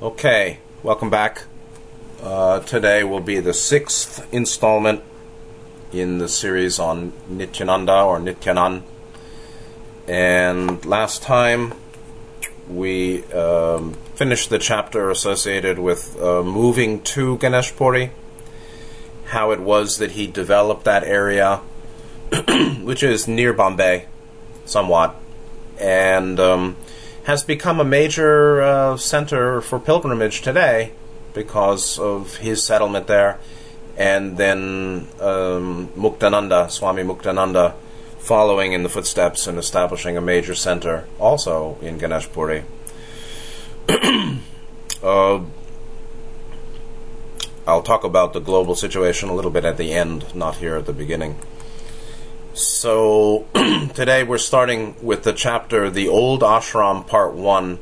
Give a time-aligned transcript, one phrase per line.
[0.00, 1.42] Okay, welcome back.
[2.22, 5.02] Uh, today will be the sixth installment
[5.92, 8.82] in the series on Nityananda or Nityanan.
[10.06, 11.74] And last time
[12.68, 18.10] we um, finished the chapter associated with uh, moving to Ganeshpuri,
[19.24, 21.56] how it was that he developed that area,
[22.82, 24.06] which is near Bombay,
[24.64, 25.16] somewhat,
[25.76, 26.76] and um,
[27.28, 30.90] has become a major uh, center for pilgrimage today
[31.34, 33.38] because of his settlement there,
[33.98, 37.74] and then um, Muktananda, Swami Muktananda,
[38.18, 42.64] following in the footsteps and establishing a major center also in Ganeshpuri.
[45.02, 45.44] uh,
[47.66, 50.86] I'll talk about the global situation a little bit at the end, not here at
[50.86, 51.36] the beginning.
[52.58, 53.46] So,
[53.94, 57.78] today we're starting with the chapter The Old Ashram, Part 1.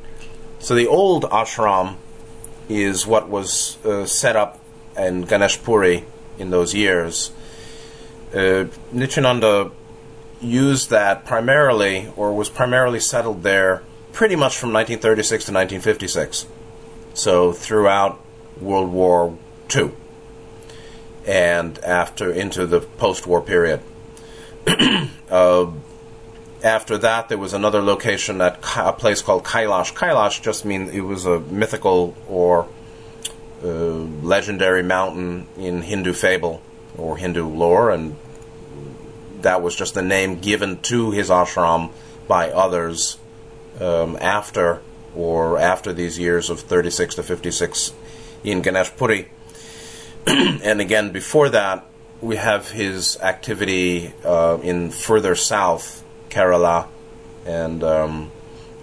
[0.58, 1.96] So, the old ashram
[2.68, 4.60] is what was uh, set up
[4.94, 6.04] in Ganeshpuri
[6.38, 7.32] in those years.
[8.34, 9.70] Uh, Nityananda
[10.42, 16.46] used that primarily, or was primarily settled there, pretty much from 1936 to 1956.
[17.14, 18.20] So throughout
[18.60, 19.38] World War
[19.74, 19.92] II,
[21.26, 23.80] and after into the post-war period.
[24.66, 25.70] Uh,
[26.62, 29.94] after that, there was another location at a place called Kailash.
[29.94, 32.68] Kailash just means it was a mythical or
[33.62, 36.60] uh, legendary mountain in Hindu fable
[36.96, 38.16] or Hindu lore, and
[39.42, 41.90] that was just the name given to his ashram
[42.26, 43.18] by others
[43.80, 44.80] um, after
[45.14, 47.92] or after these years of 36 to 56
[48.44, 49.28] in Ganeshpuri.
[50.26, 51.86] and again, before that,
[52.20, 56.88] we have his activity uh, in further south, Kerala,
[57.44, 58.32] and um,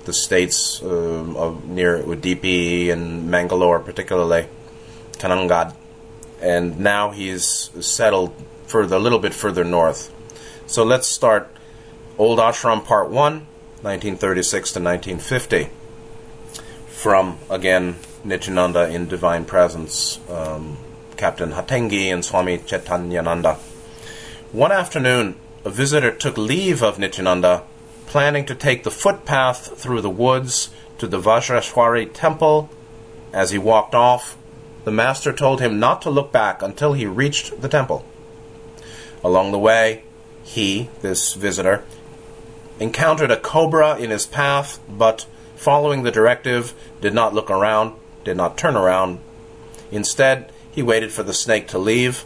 [0.05, 4.47] the states um, of near Udupi and Mangalore, particularly
[5.13, 5.75] Kanhangad.
[6.41, 8.33] And now he's settled
[8.67, 10.13] further, a little bit further north.
[10.67, 11.49] So let's start
[12.17, 13.15] Old Ashram Part 1,
[13.81, 15.69] 1936 to 1950.
[16.87, 20.77] From, again, Nityananda in Divine Presence, um,
[21.17, 23.57] Captain Hatengdi and Swami Chaitanyananda.
[24.51, 25.35] One afternoon,
[25.65, 27.63] a visitor took leave of Nityananda,
[28.05, 32.69] planning to take the footpath through the woods to the Vajreshwari temple.
[33.31, 34.37] As he walked off,
[34.83, 38.05] the master told him not to look back until he reached the temple.
[39.23, 40.03] Along the way,
[40.43, 41.83] he, this visitor,
[42.79, 45.25] encountered a cobra in his path, but
[45.55, 49.19] following the directive, did not look around, did not turn around.
[49.91, 52.25] Instead, he waited for the snake to leave.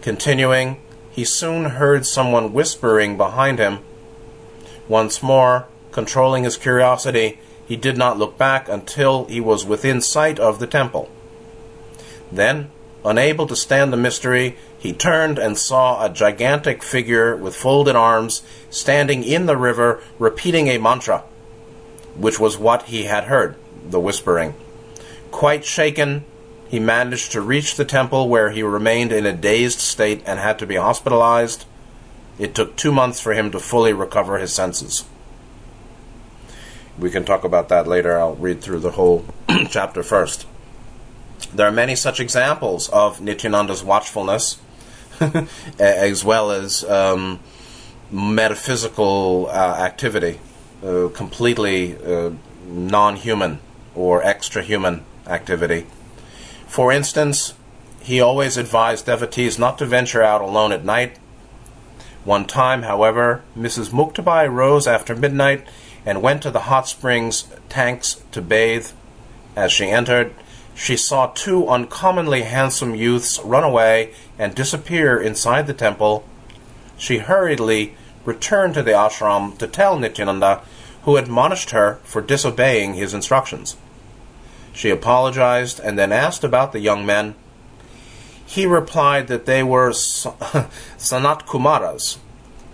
[0.00, 3.80] Continuing, he soon heard someone whispering behind him.
[4.88, 10.40] Once more, controlling his curiosity, he did not look back until he was within sight
[10.40, 11.08] of the temple.
[12.32, 12.70] Then,
[13.04, 18.42] unable to stand the mystery, he turned and saw a gigantic figure with folded arms
[18.70, 21.24] standing in the river repeating a mantra,
[22.16, 24.54] which was what he had heard, the whispering.
[25.30, 26.24] Quite shaken,
[26.70, 30.56] he managed to reach the temple where he remained in a dazed state and had
[30.60, 31.64] to be hospitalized.
[32.38, 35.04] It took two months for him to fully recover his senses.
[36.96, 38.16] We can talk about that later.
[38.16, 39.24] I'll read through the whole
[39.68, 40.46] chapter first.
[41.52, 44.60] There are many such examples of Nityananda's watchfulness,
[45.80, 47.40] as well as um,
[48.12, 50.38] metaphysical uh, activity,
[50.84, 52.30] uh, completely uh,
[52.64, 53.58] non human
[53.96, 55.86] or extra human activity.
[56.70, 57.54] For instance,
[58.00, 61.18] he always advised devotees not to venture out alone at night.
[62.24, 63.90] One time, however, Mrs.
[63.90, 65.66] Muktabai rose after midnight
[66.06, 68.86] and went to the hot springs tanks to bathe.
[69.56, 70.32] As she entered,
[70.72, 76.24] she saw two uncommonly handsome youths run away and disappear inside the temple.
[76.96, 80.62] She hurriedly returned to the ashram to tell Nityananda,
[81.02, 83.76] who admonished her for disobeying his instructions.
[84.72, 87.34] She apologized and then asked about the young men.
[88.46, 92.18] He replied that they were Sanat Kumaras,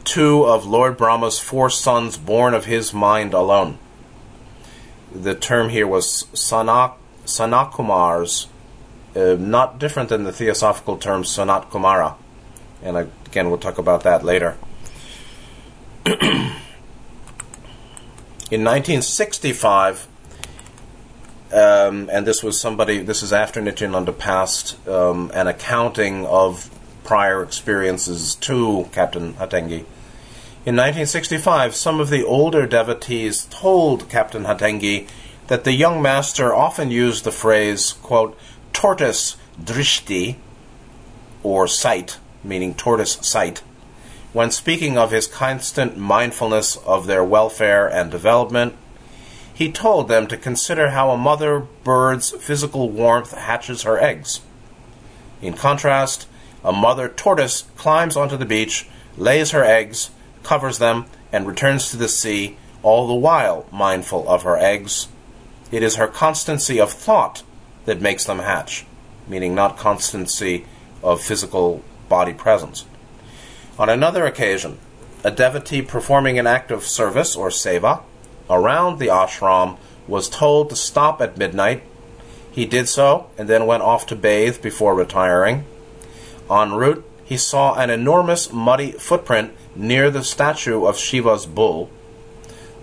[0.04, 3.78] two of Lord Brahma's four sons born of his mind alone.
[5.14, 6.94] The term here was Sanat
[7.26, 8.46] Sanakumars,
[9.14, 12.14] uh, not different than the theosophical term Sanat Kumara.
[12.82, 14.56] And again, we'll talk about that later.
[18.48, 20.06] In 1965,
[21.52, 26.70] um, and this was somebody, this is after Nityananda passed, um, an accounting of
[27.04, 29.84] prior experiences to Captain Hatengdi.
[30.66, 35.06] In 1965, some of the older devotees told Captain Hatengdi
[35.46, 38.36] that the young master often used the phrase, quote,
[38.72, 40.36] tortoise drishti,
[41.44, 43.62] or sight, meaning tortoise sight,
[44.32, 48.74] when speaking of his constant mindfulness of their welfare and development.
[49.56, 54.42] He told them to consider how a mother bird's physical warmth hatches her eggs.
[55.40, 56.28] In contrast,
[56.62, 58.86] a mother tortoise climbs onto the beach,
[59.16, 60.10] lays her eggs,
[60.42, 65.08] covers them, and returns to the sea, all the while mindful of her eggs.
[65.72, 67.42] It is her constancy of thought
[67.86, 68.84] that makes them hatch,
[69.26, 70.66] meaning not constancy
[71.02, 72.84] of physical body presence.
[73.78, 74.78] On another occasion,
[75.24, 78.02] a devotee performing an act of service or seva
[78.48, 81.82] around the ashram was told to stop at midnight.
[82.50, 85.64] He did so and then went off to bathe before retiring.
[86.50, 91.90] En route, he saw an enormous muddy footprint near the statue of Shiva's bull.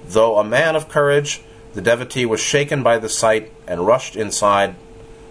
[0.06, 1.42] Though a man of courage,
[1.74, 4.76] the devotee was shaken by the sight and rushed inside.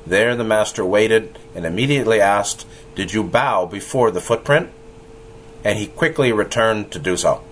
[0.07, 4.71] There the master waited and immediately asked, Did you bow before the footprint?
[5.63, 7.45] And he quickly returned to do so.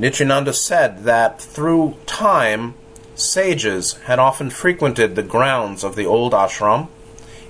[0.00, 2.72] Nityananda said that through time,
[3.14, 6.88] sages had often frequented the grounds of the old ashram,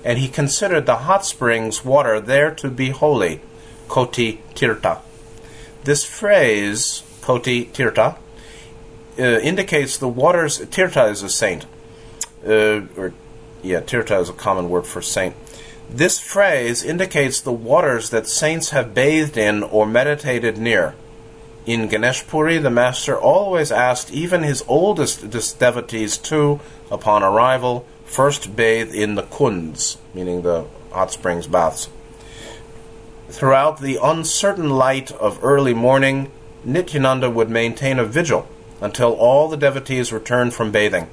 [0.04, 3.40] and he considered the hot springs water there to be holy,
[3.86, 4.98] koti tirta.
[5.84, 8.16] This phrase, koti tirta,
[9.16, 10.58] uh, indicates the waters.
[10.58, 11.66] Tirta is a saint,
[12.44, 13.12] uh, or
[13.62, 15.36] yeah, tirta is a common word for saint.
[15.88, 20.96] This phrase indicates the waters that saints have bathed in or meditated near.
[21.66, 26.58] In Ganesh Puri, the master always asked even his oldest devotees to,
[26.90, 31.88] upon arrival, first bathe in the kunds, meaning the hot springs baths.
[33.28, 36.32] Throughout the uncertain light of early morning,
[36.64, 38.48] Nityananda would maintain a vigil
[38.80, 41.08] until all the devotees returned from bathing.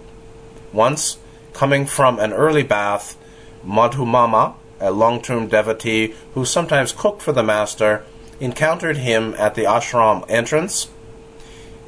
[0.71, 1.17] Once,
[1.53, 3.17] coming from an early bath,
[3.65, 8.03] Madhumama, a long term devotee who sometimes cooked for the master,
[8.39, 10.89] encountered him at the ashram entrance.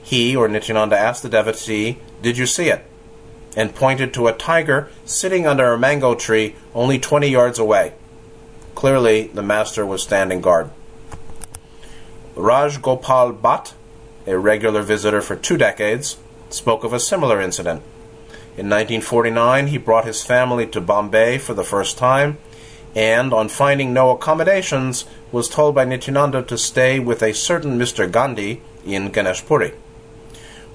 [0.02, 2.86] He, or Nityananda, asked the devotee, Did you see it?
[3.56, 7.94] and pointed to a tiger sitting under a mango tree only 20 yards away.
[8.76, 10.70] Clearly, the master was standing guard.
[12.36, 13.74] Raj Gopal Bhatt,
[14.26, 16.18] a regular visitor for two decades,
[16.50, 17.82] spoke of a similar incident.
[18.56, 22.38] In 1949, he brought his family to Bombay for the first time,
[22.96, 28.12] and on finding no accommodations, was told by Nityananda to stay with a certain Mr.
[28.12, 29.74] Gandhi in Ganeshpuri.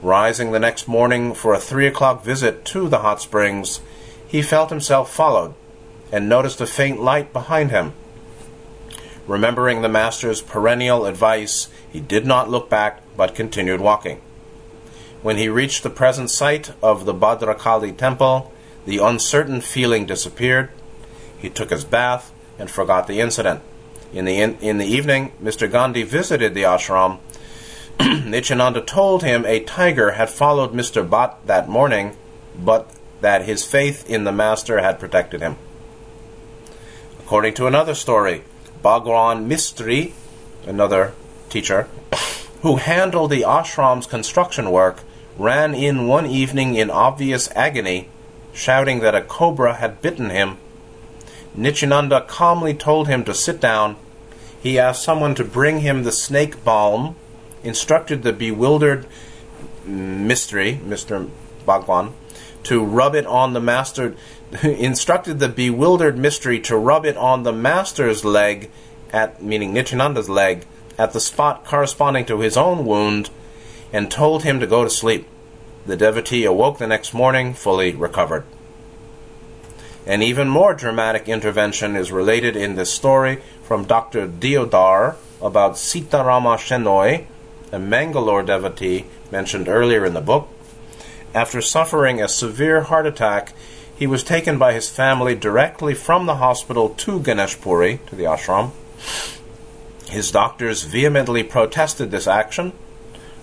[0.03, 3.81] Rising the next morning for a three o'clock visit to the hot springs,
[4.27, 5.55] he felt himself followed
[6.13, 7.93] and noticed a faint light behind him.
[9.27, 14.21] Remembering the master's perennial advice, he did not look back but continued walking.
[15.23, 18.53] When he reached the present site of the Bhadrakali temple,
[18.85, 20.71] the uncertain feeling disappeared.
[21.45, 23.61] He took his bath and forgot the incident.
[24.15, 25.71] In the, in, in the evening, Mr.
[25.71, 27.19] Gandhi visited the ashram.
[28.01, 31.07] Nityananda told him a tiger had followed Mr.
[31.07, 32.17] Bhatt that morning,
[32.59, 35.57] but that his faith in the master had protected him.
[37.19, 38.45] According to another story,
[38.83, 40.15] Bhagwan Mistry,
[40.67, 41.13] another
[41.51, 41.89] teacher,
[42.63, 45.03] who handled the ashram's construction work,
[45.37, 48.09] ran in one evening in obvious agony,
[48.55, 50.57] shouting that a cobra had bitten him.
[51.55, 53.97] Nityananda calmly told him to sit down.
[54.61, 57.17] He asked someone to bring him the snake balm,
[57.63, 59.07] instructed the bewildered
[59.87, 61.29] mystery, Mr.
[61.65, 62.15] Bhagwan,
[62.65, 64.15] to rub it on the master,
[64.63, 68.71] instructed the bewildered Mistry to rub it on the master's leg,
[69.13, 70.65] at meaning Nityananda's leg,
[70.99, 73.31] at the spot corresponding to his own wound,
[73.93, 75.27] and told him to go to sleep.
[75.87, 78.45] The devotee awoke the next morning fully recovered.
[80.07, 84.27] An even more dramatic intervention is related in this story from Dr.
[84.29, 87.25] Deodar about Sitarama Shenoy,
[87.73, 90.49] a Mangalore devotee mentioned earlier in the book.
[91.35, 93.55] After suffering a severe heart attack,
[93.97, 98.73] he was taken by his family directly from the hospital to Ganeshpuri, to the ashram.
[100.11, 102.75] His doctors vehemently protested this action.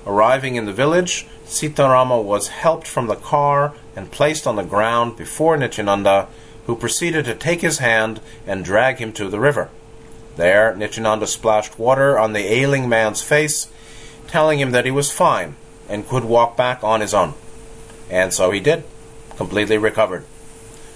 [0.06, 5.18] Arriving in the village, Sitarama was helped from the car and placed on the ground
[5.18, 6.28] before Nityananda,
[6.66, 9.70] who proceeded to take his hand and drag him to the river.
[10.36, 13.68] There, Nityananda splashed water on the ailing man's face,
[14.28, 15.56] telling him that he was fine
[15.90, 17.34] and could walk back on his own.
[18.10, 18.84] And so he did,
[19.36, 20.26] completely recovered.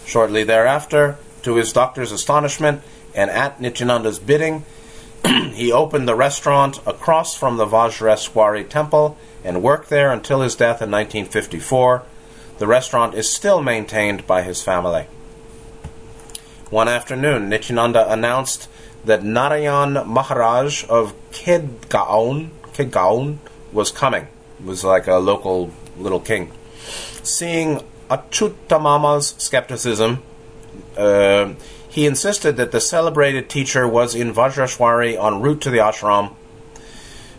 [0.06, 2.82] Shortly thereafter, to his doctor's astonishment
[3.14, 4.66] and at Nityananda's bidding,
[5.26, 10.82] he opened the restaurant across from the Vajreshwari temple and worked there until his death
[10.82, 12.04] in 1954.
[12.58, 15.08] The restaurant is still maintained by his family.
[16.72, 18.70] One afternoon, Nityananda announced
[19.06, 23.38] that Narayan Maharaj of Kedgaon, Kedgaon
[23.72, 24.28] was coming.
[24.60, 26.52] It was like a local little king.
[27.22, 30.24] Seeing Achutamama's skepticism,
[30.98, 31.54] uh,
[31.88, 36.34] he insisted that the celebrated teacher was in Vajreshwari en route to the ashram.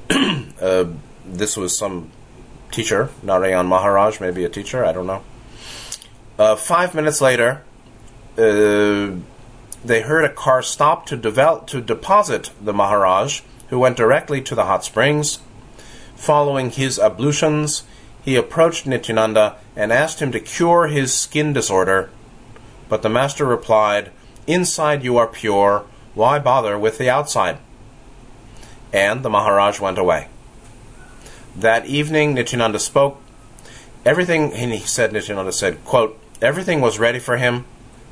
[0.60, 0.84] uh,
[1.24, 2.12] this was some
[2.70, 5.22] teacher, Narayan Maharaj, maybe a teacher, I don't know.
[6.38, 7.64] Uh, five minutes later,
[8.38, 9.16] uh,
[9.84, 14.54] they heard a car stop to, develop, to deposit the Maharaj, who went directly to
[14.54, 15.40] the hot springs.
[16.16, 17.84] Following his ablutions,
[18.24, 22.10] he approached Nityananda and asked him to cure his skin disorder.
[22.88, 24.10] But the master replied,
[24.46, 27.58] Inside you are pure, why bother with the outside?
[28.92, 30.28] And the Maharaj went away.
[31.54, 33.20] That evening, Nityananda spoke.
[34.04, 37.64] Everything, he said, Nityananda said, quote, everything was ready for him,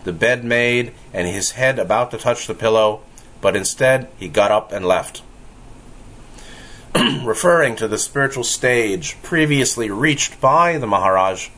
[0.04, 3.00] the bed made, and his head about to touch the pillow,
[3.40, 5.22] but instead he got up and left.
[7.24, 11.48] Referring to the spiritual stage previously reached by the Maharaj,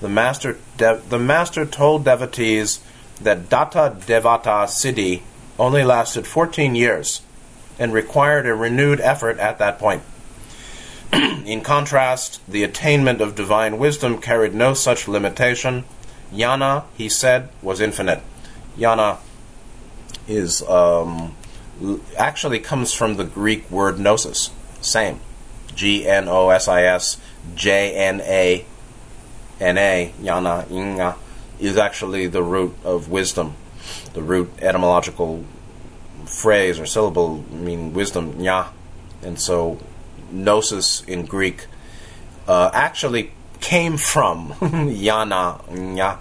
[0.00, 2.80] the master, de- the master told devotees
[3.20, 5.22] that Datta Devata Siddhi
[5.58, 7.22] only lasted 14 years
[7.78, 10.02] and required a renewed effort at that point.
[11.12, 15.84] In contrast, the attainment of divine wisdom carried no such limitation.
[16.32, 18.22] Jnana, he said, was infinite.
[18.78, 19.18] Yana
[20.28, 21.34] is um,
[22.16, 25.20] actually comes from the Greek word gnosis, same,
[25.74, 27.16] G N O S I S
[27.54, 28.64] J N A
[29.60, 31.16] N A Yana Inga
[31.58, 33.54] is actually the root of wisdom.
[34.14, 35.44] The root etymological
[36.26, 38.68] phrase or syllable mean wisdom, nya,
[39.22, 39.78] and so
[40.30, 41.66] gnosis in Greek
[42.48, 46.18] uh, actually came from yana nya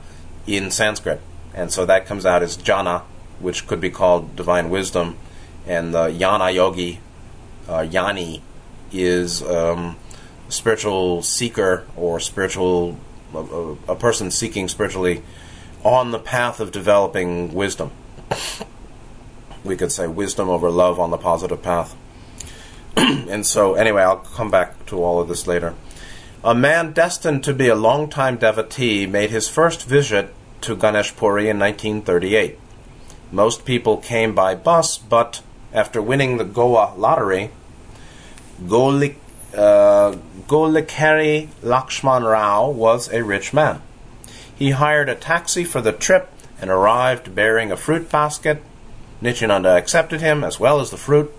[0.47, 1.21] in Sanskrit,
[1.53, 3.01] and so that comes out as jhana,
[3.39, 5.17] which could be called divine wisdom,
[5.65, 6.99] and the yana yogi,
[7.67, 8.41] uh, yani,
[8.91, 9.97] is um,
[10.49, 12.97] spiritual seeker or spiritual
[13.33, 15.23] a, a person seeking spiritually
[15.83, 17.91] on the path of developing wisdom.
[19.63, 21.95] We could say wisdom over love on the positive path.
[22.95, 25.73] and so, anyway, I'll come back to all of this later.
[26.45, 31.49] A man destined to be a long-time devotee made his first visit to Ganesh Puri
[31.49, 32.59] in 1938.
[33.31, 35.41] Most people came by bus, but
[35.73, 37.49] after winning the Goa lottery,
[38.63, 39.15] Golik,
[39.57, 43.81] uh, Golikari Lakshman Rao was a rich man.
[44.55, 48.61] He hired a taxi for the trip and arrived bearing a fruit basket.
[49.19, 51.33] Nityananda accepted him as well as the fruit.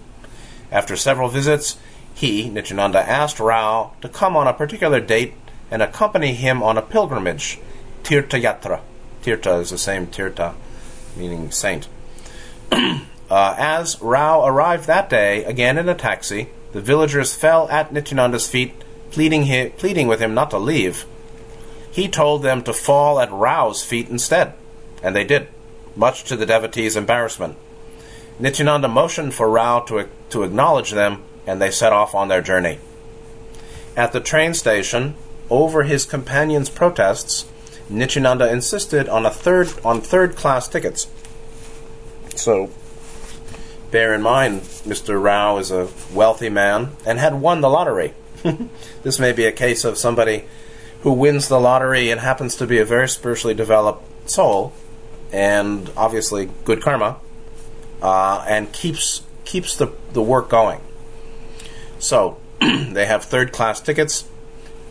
[0.72, 1.76] After several visits,
[2.16, 5.35] he, Nityananda, asked Rao to come on a particular date
[5.70, 7.58] and accompany him on a pilgrimage,
[8.04, 8.80] Tirtha Yatra.
[9.23, 10.54] Tirtha is the same Tirtha,
[11.14, 11.88] meaning saint.
[12.73, 12.96] uh,
[13.30, 18.73] as Rao arrived that day, again in a taxi, the villagers fell at Nityananda's feet,
[19.11, 21.04] pleading, hi- pleading with him not to leave.
[21.92, 24.54] He told them to fall at Rao's feet instead,
[25.02, 25.49] and they did,
[25.94, 27.58] much to the devotee's embarrassment.
[28.38, 32.78] Nityananda motioned for Rao to, to acknowledge them, and they set off on their journey.
[33.96, 35.14] At the train station,
[35.48, 37.46] over his companion's protests,
[37.88, 41.08] Nityananda insisted on a third on third class tickets.
[42.34, 42.70] So
[43.90, 45.22] bear in mind, Mr.
[45.22, 48.14] Rao is a wealthy man and had won the lottery.
[49.02, 50.44] this may be a case of somebody
[51.02, 54.72] who wins the lottery and happens to be a very spiritually developed soul,
[55.32, 57.16] and obviously good karma,
[58.02, 60.80] uh, and keeps keeps the the work going.
[61.98, 64.24] So they have third class tickets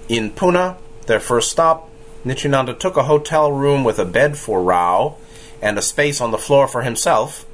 [0.09, 0.77] in Pune.
[1.07, 1.89] Their first stop,
[2.24, 5.17] Nityananda took a hotel room with a bed for Rao
[5.62, 7.45] and a space on the floor for himself,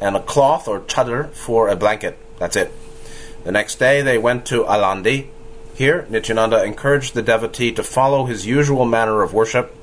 [0.00, 2.16] and a cloth or chadar for a blanket.
[2.38, 2.72] That's it.
[3.44, 5.28] The next day they went to Alandi.
[5.74, 9.74] Here, Nityananda encouraged the devotee to follow his usual manner of worship,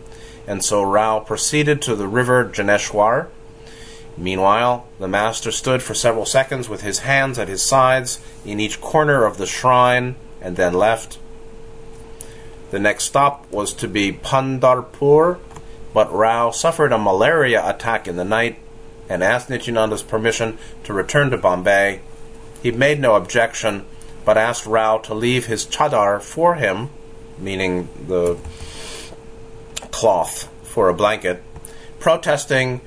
[0.48, 3.28] and so Rao proceeded to the river Janeshwar.
[4.22, 8.80] Meanwhile, the master stood for several seconds with his hands at his sides in each
[8.80, 11.18] corner of the shrine and then left.
[12.70, 15.40] The next stop was to be Pandharpur,
[15.92, 18.60] but Rao suffered a malaria attack in the night
[19.10, 22.02] and asked Nityananda's permission to return to Bombay.
[22.62, 23.86] He made no objection,
[24.24, 26.90] but asked Rao to leave his chadar for him,
[27.40, 28.38] meaning the
[29.90, 31.42] cloth for a blanket.
[32.00, 32.82] Protesting,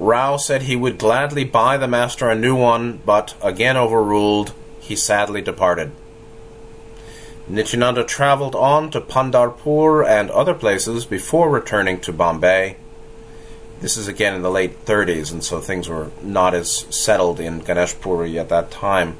[0.00, 4.96] Rao said he would gladly buy the master a new one, but again overruled, he
[4.96, 5.92] sadly departed.
[7.46, 12.76] Nityananda traveled on to Pandharpur and other places before returning to Bombay.
[13.80, 17.60] This is again in the late 30s, and so things were not as settled in
[17.60, 19.16] Ganeshpuri at that time.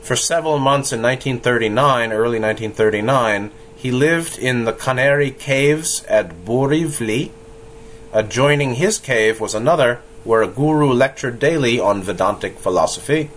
[0.00, 7.30] For several months in 1939, early 1939, he lived in the Kanheri caves at Borivali.
[8.12, 13.30] Adjoining his cave was another where a guru lectured daily on Vedantic philosophy.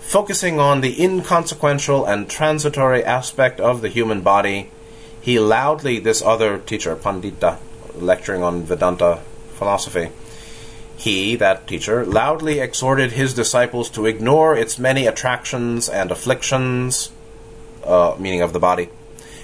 [0.00, 4.70] Focusing on the inconsequential and transitory aspect of the human body,
[5.20, 7.58] he loudly, this other teacher, Pandita,
[7.94, 10.08] lecturing on Vedanta philosophy,
[10.96, 17.10] he, that teacher, loudly exhorted his disciples to ignore its many attractions and afflictions,
[17.84, 18.88] uh, meaning of the body.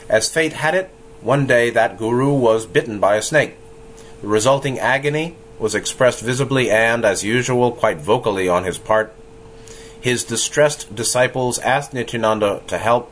[0.08, 0.88] As fate had it,
[1.20, 3.56] one day that guru was bitten by a snake.
[4.22, 9.12] The resulting agony was expressed visibly and, as usual, quite vocally on his part.
[10.00, 13.10] His distressed disciples asked Nityananda to help.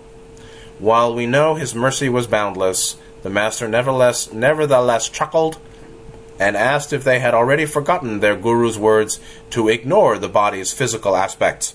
[0.79, 5.59] While we know his mercy was boundless, the master nevertheless, nevertheless chuckled
[6.39, 9.19] and asked if they had already forgotten their guru's words
[9.51, 11.75] to ignore the body's physical aspects.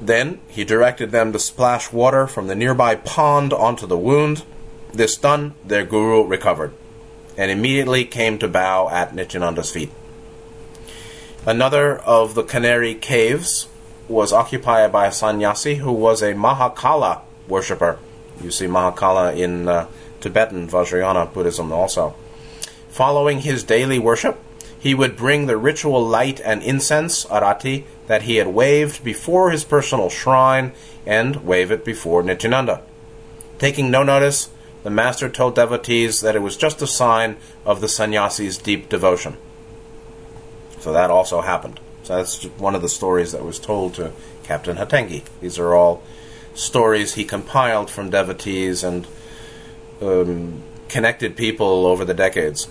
[0.00, 4.42] Then he directed them to splash water from the nearby pond onto the wound.
[4.92, 6.74] This done, their guru recovered
[7.38, 9.90] and immediately came to bow at Nityananda's feet.
[11.46, 13.68] Another of the Kanheri caves
[14.08, 17.98] was occupied by a sannyasi who was a Mahakala worshipper.
[18.42, 19.86] You see Mahakala in uh,
[20.20, 22.14] Tibetan Vajrayana Buddhism also.
[22.88, 24.38] Following his daily worship,
[24.80, 29.64] he would bring the ritual light and incense, arati, that he had waved before his
[29.64, 30.72] personal shrine
[31.06, 32.82] and wave it before Nityananda.
[33.58, 34.50] Taking no notice,
[34.82, 39.36] the master told devotees that it was just a sign of the sannyasi's deep devotion.
[40.80, 41.80] So that also happened.
[42.04, 44.12] So that's one of the stories that was told to
[44.44, 45.24] Captain Hatengdi.
[45.40, 46.02] These are all
[46.54, 49.06] stories he compiled from devotees and
[50.00, 52.68] um, connected people over the decades.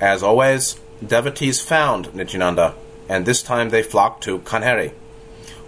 [0.00, 2.74] As always, devotees found Nityananda,
[3.08, 4.92] and this time they flocked to Kanheri.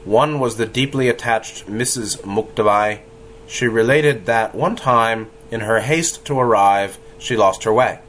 [0.04, 2.18] One was the deeply attached Mrs.
[2.22, 3.00] Muktabai.
[3.46, 8.00] She related that one time, in her haste to arrive, she lost her way.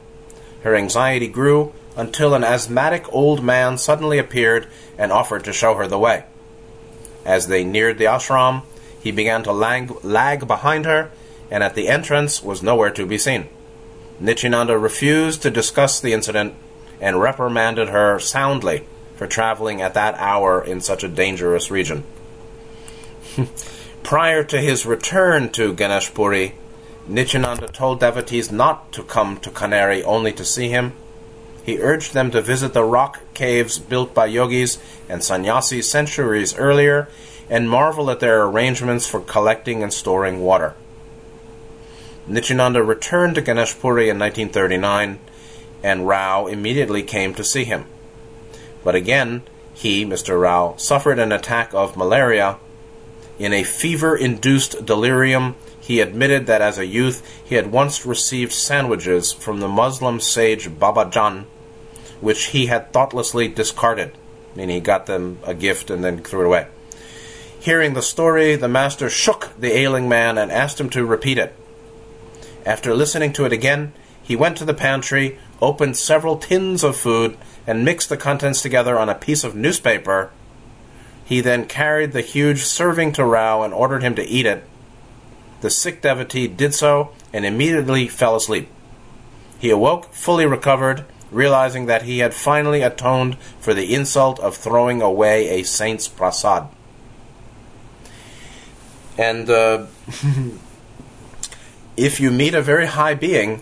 [0.62, 5.86] Her anxiety grew until an asthmatic old man suddenly appeared and offered to show her
[5.86, 6.24] the way.
[7.24, 8.62] As they neared the ashram,
[9.00, 11.10] he began to lag, lag behind her,
[11.50, 13.48] and at the entrance was nowhere to be seen.
[14.20, 16.54] Nityananda refused to discuss the incident
[17.00, 22.04] and reprimanded her soundly for traveling at that hour in such a dangerous region.
[24.08, 26.52] Prior to his return to Ganeshpuri,
[27.06, 30.94] Nityananda told devotees not to come to Kanheri only to see him,
[31.62, 34.78] he urged them to visit the rock caves built by yogis
[35.10, 37.08] and sannyasis centuries earlier
[37.50, 40.72] and marvel at their arrangements for collecting and storing water.
[42.26, 45.18] Nityananda returned to Ganeshpuri in 1939,
[45.82, 47.84] and Rao immediately came to see him.
[48.82, 49.42] But again,
[49.74, 50.40] he, Mr.
[50.40, 52.56] Rao, suffered an attack of malaria.
[53.38, 58.52] In a fever induced delirium, he admitted that as a youth he had once received
[58.52, 61.46] sandwiches from the Muslim sage Baba Jan
[62.20, 64.12] which he had thoughtlessly discarded,
[64.54, 66.66] meaning he got them a gift and then threw it away.
[67.60, 71.54] Hearing the story, the master shook the ailing man and asked him to repeat it.
[72.64, 77.36] After listening to it again, he went to the pantry, opened several tins of food,
[77.66, 80.30] and mixed the contents together on a piece of newspaper.
[81.28, 84.64] He then carried the huge serving to Rao and ordered him to eat it.
[85.60, 88.70] The sick devotee did so and immediately fell asleep.
[89.58, 95.02] He awoke fully recovered realizing that he had finally atoned for the insult of throwing
[95.02, 96.66] away a saint's prasad.
[99.18, 99.84] And uh,
[101.98, 103.60] if you meet a very high being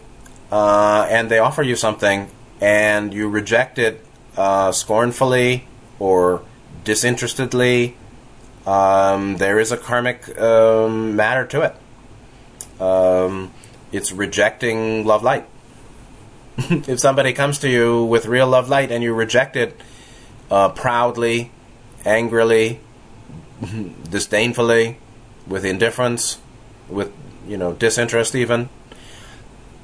[0.52, 5.66] uh, and they offer you something and you reject it uh, scornfully
[5.98, 6.42] or
[6.87, 7.96] disinterestedly,
[8.64, 12.81] um, there is a karmic um, matter to it.
[12.81, 13.53] Um,
[13.92, 15.46] it's rejecting love light.
[16.59, 19.79] if somebody comes to you with real love light and you reject it
[20.51, 21.51] uh, proudly,
[22.05, 22.81] angrily,
[24.11, 24.99] disdainfully,
[25.46, 26.38] with indifference,
[26.88, 27.12] with
[27.46, 28.68] you know disinterest, even,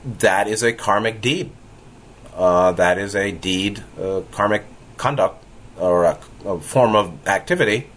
[0.04, 1.50] that is a karmic deed.
[2.34, 4.64] Uh, that is a deed, uh, karmic
[4.96, 5.41] conduct,
[5.82, 7.88] or a, a form of activity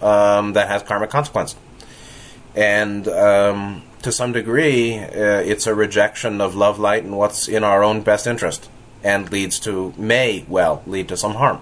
[0.00, 1.54] um, that has karmic consequence.
[2.54, 7.62] And um, to some degree, uh, it's a rejection of love, light, and what's in
[7.62, 8.70] our own best interest,
[9.02, 11.60] and leads to, may well lead to some harm.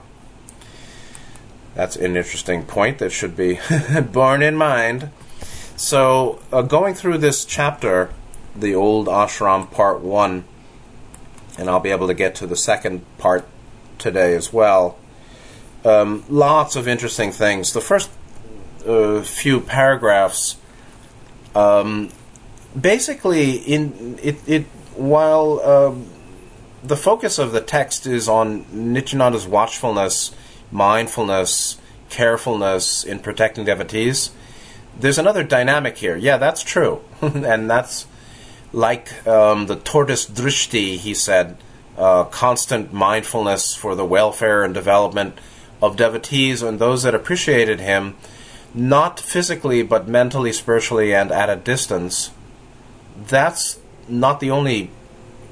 [1.75, 3.59] That's an interesting point that should be
[4.13, 5.11] borne in mind.
[5.77, 8.11] So, uh, going through this chapter,
[8.55, 10.45] the old ashram part one,
[11.59, 13.49] and I'll be able to get to the second part
[13.99, 14.99] today as well.
[15.85, 17.73] Um, lots of interesting things.
[17.73, 18.11] The first
[18.87, 20.57] uh, few paragraphs,
[21.55, 22.11] um,
[22.79, 26.07] basically, in it, it while um,
[26.83, 30.35] the focus of the text is on Nityananda's watchfulness,
[30.71, 31.79] mindfulness,
[32.11, 34.31] carefulness in protecting devotees.
[34.99, 36.17] There's another dynamic here.
[36.17, 38.07] Yeah, that's true, and that's
[38.73, 40.97] like um, the tortoise drishti.
[40.97, 41.57] He said,
[41.97, 45.39] uh, constant mindfulness for the welfare and development
[45.83, 48.15] of devotees and those that appreciated him,
[48.73, 52.31] not physically but mentally, spiritually, and at a distance.
[53.27, 54.91] That's not the only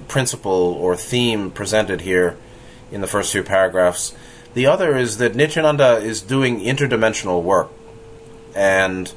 [0.09, 2.37] principle or theme presented here
[2.90, 4.14] in the first few paragraphs.
[4.55, 7.71] The other is that Nityananda is doing interdimensional work,
[8.55, 9.12] and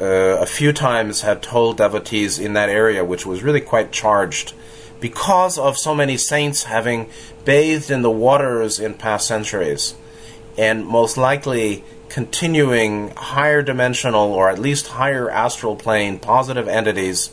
[0.00, 4.54] uh, a few times had told devotees in that area, which was really quite charged,
[5.00, 7.10] because of so many saints having
[7.44, 9.94] bathed in the waters in past centuries,
[10.58, 17.30] and most likely continuing higher dimensional or at least higher astral plane positive entities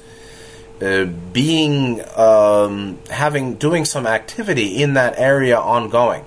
[0.81, 6.25] uh, being um, having doing some activity in that area ongoing,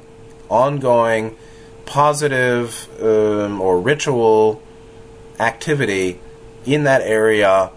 [0.49, 1.37] ongoing
[1.85, 4.63] positive um, or ritual
[5.39, 6.19] activity
[6.65, 7.71] in that area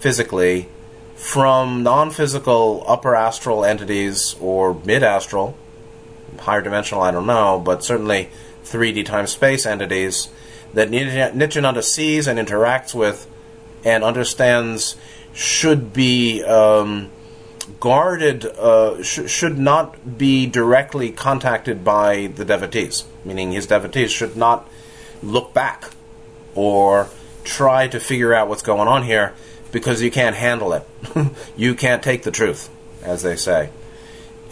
[0.00, 0.68] physically
[1.14, 5.56] from non-physical upper astral entities or mid-astral,
[6.40, 8.28] higher dimensional, I don't know, but certainly
[8.64, 10.28] 3D time space entities
[10.74, 13.28] that Nityananda sees and interacts with
[13.84, 14.96] and understands
[15.32, 17.10] should be um,
[17.80, 24.36] guarded, uh, sh- should not be directly contacted by the devotees, meaning his devotees should
[24.36, 24.68] not
[25.22, 25.90] look back
[26.54, 27.08] or
[27.44, 29.34] try to figure out what's going on here
[29.72, 30.86] because you can't handle it.
[31.56, 32.70] you can't take the truth,
[33.02, 33.70] as they say.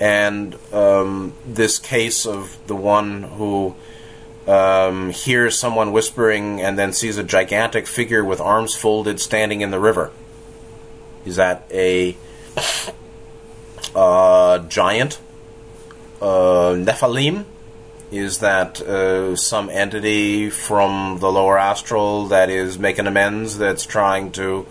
[0.01, 3.77] And um, this case of the one who
[4.47, 9.71] um, hears someone whispering and then sees a gigantic figure with arms folded standing in
[9.71, 10.11] the river
[11.25, 12.17] is that a
[13.95, 15.21] uh, giant
[16.21, 17.45] uh, Nephilim?
[18.11, 24.33] Is that uh, some entity from the lower astral that is making amends, that's trying
[24.33, 24.67] to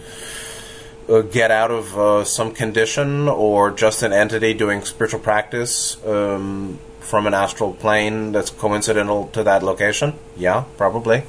[1.10, 6.78] uh, get out of uh, some condition, or just an entity doing spiritual practice um,
[7.02, 10.14] from an astral plane that's coincidental to that location?
[10.38, 11.24] Yeah, probably.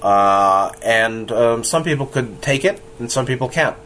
[0.00, 3.76] Uh, and um, some people could take it, and some people can't.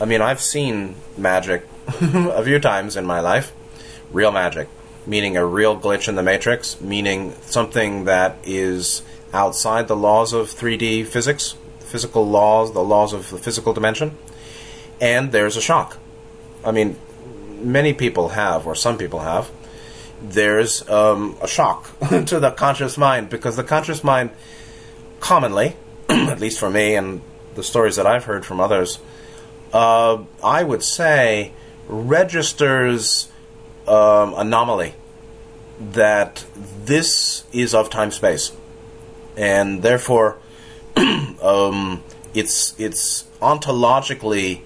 [0.00, 1.66] I mean, I've seen magic
[2.00, 3.52] a few times in my life.
[4.12, 4.68] Real magic,
[5.06, 10.48] meaning a real glitch in the matrix, meaning something that is outside the laws of
[10.48, 14.16] 3D physics, physical laws, the laws of the physical dimension.
[15.00, 15.98] And there's a shock.
[16.64, 16.96] I mean,
[17.58, 19.50] many people have, or some people have.
[20.22, 24.30] There's um, a shock to the conscious mind because the conscious mind
[25.20, 25.76] commonly,
[26.08, 27.20] at least for me and
[27.54, 28.98] the stories that I've heard from others,
[29.72, 31.52] uh, I would say
[31.88, 33.30] registers
[33.86, 34.94] um, anomaly
[35.78, 36.44] that
[36.84, 38.52] this is of time space,
[39.36, 40.38] and therefore
[40.96, 42.02] um,
[42.34, 44.62] it's it's ontologically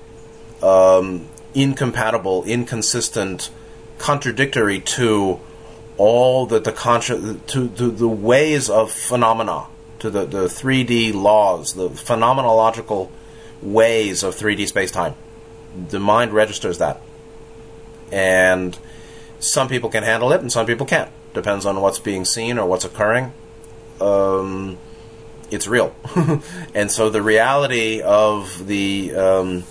[0.63, 3.51] um, incompatible, inconsistent,
[3.99, 5.41] contradictory to
[5.97, 9.67] all the the contra- to, to the ways of phenomena
[10.01, 13.11] to the, the 3D laws, the phenomenological
[13.63, 15.15] ways of 3D space time.
[15.89, 17.01] The mind registers that.
[18.11, 18.77] And
[19.39, 21.11] some people can handle it and some people can't.
[21.33, 23.33] Depends on what's being seen or what's occurring.
[24.01, 24.79] Um,
[25.51, 25.95] it's real.
[26.75, 29.65] and so the reality of the um,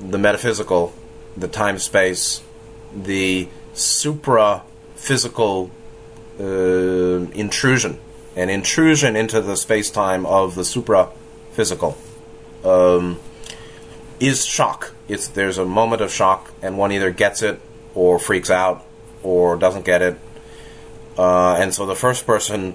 [0.00, 0.92] the metaphysical,
[1.36, 2.42] the time space,
[2.94, 4.62] the supra
[4.96, 5.70] physical
[6.38, 7.98] uh, intrusion
[8.36, 11.10] an intrusion into the space time of the supra
[11.52, 11.96] physical
[12.64, 13.18] um,
[14.18, 14.92] is shock.
[15.08, 17.60] It's there's a moment of shock, and one either gets it
[17.94, 18.84] or freaks out
[19.22, 20.18] or doesn't get it.
[21.18, 22.74] Uh, and so the first person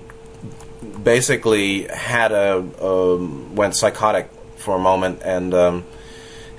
[1.02, 5.84] basically had a um, went psychotic for a moment and um,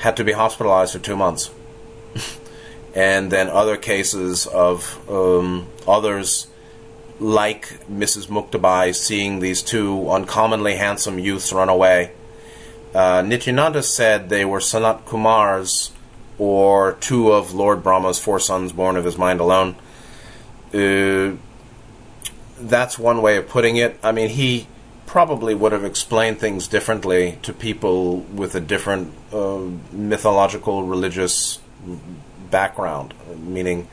[0.06, 1.50] had to be hospitalized for two months.
[2.94, 6.46] and then other cases of um, others
[7.18, 8.28] like Mrs.
[8.28, 12.12] Muktabai seeing these two uncommonly handsome youths run away.
[12.94, 15.90] Uh, Nityananda said they were Sanat Kumars,
[16.38, 19.74] or two of Lord Brahma's four sons born of his mind alone.
[20.72, 21.34] Uh,
[22.60, 23.98] that's one way of putting it.
[24.04, 24.68] I mean, he
[25.16, 31.58] probably would have explained things differently to people with a different uh, mythological religious
[32.50, 33.88] background, meaning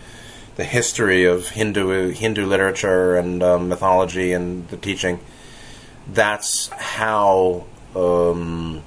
[0.57, 5.21] the history of Hindu Hindu literature and um, mythology and the teaching.
[6.11, 8.83] That's how um,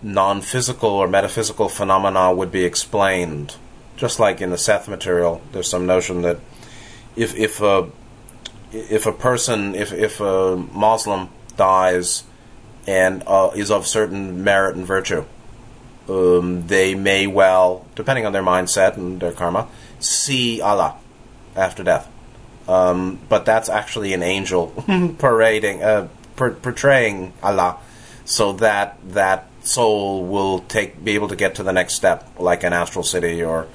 [0.00, 3.56] non-physical or metaphysical phenomena would be explained.
[3.98, 6.38] Just like in the Seth material, there's some notion that
[7.14, 7.90] if if a
[8.76, 12.24] if a person if if a Muslim dies
[12.86, 15.24] and uh, is of certain merit and virtue,
[16.08, 20.96] um, they may well, depending on their mindset and their karma, see Allah
[21.54, 22.10] after death.
[22.68, 24.68] Um, but that's actually an angel
[25.18, 27.78] parading, uh, per- portraying Allah,
[28.24, 32.64] so that that soul will take be able to get to the next step, like
[32.64, 33.68] an astral city or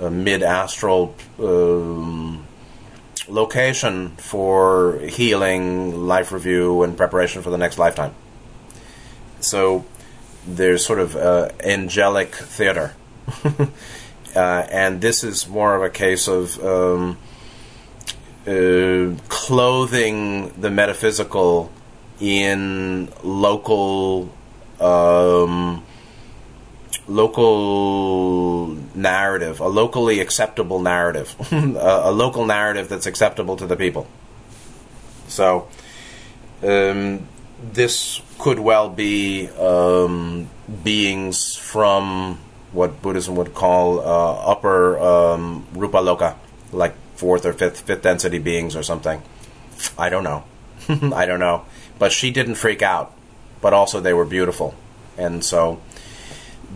[0.00, 2.45] a mid astral um,
[3.28, 8.14] location for healing, life review, and preparation for the next lifetime.
[9.40, 9.84] So
[10.46, 12.94] there's sort of uh, angelic theater.
[13.44, 13.68] uh,
[14.36, 17.18] and this is more of a case of um,
[18.46, 21.70] uh, clothing the metaphysical
[22.20, 24.32] in local
[24.80, 25.84] um,
[27.08, 34.06] local narrative, a locally acceptable narrative, a, a, local narrative that's acceptable to the people.
[35.28, 35.68] So,
[36.62, 37.26] um,
[37.72, 40.48] this could well be um,
[40.84, 42.38] beings from
[42.72, 46.36] what Buddhism would call uh, upper um, Rupa Loka,
[46.72, 49.22] like fourth or fifth fifth density beings or something.
[49.98, 50.44] I don't know.
[51.14, 51.64] I don't know.
[51.98, 53.12] But she didn't freak out.
[53.62, 54.74] But also they were beautiful,
[55.16, 55.80] and so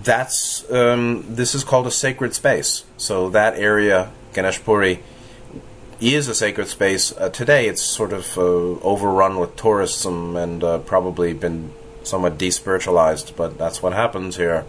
[0.05, 2.85] that's um, this is called a sacred space.
[2.97, 5.03] So that area, Ganesh Puri,
[6.01, 7.13] is a sacred space.
[7.17, 13.37] Uh, today, it's sort of uh, overrun with tourism and uh, probably been somewhat despiritualized.
[13.37, 14.65] But that's what happens here.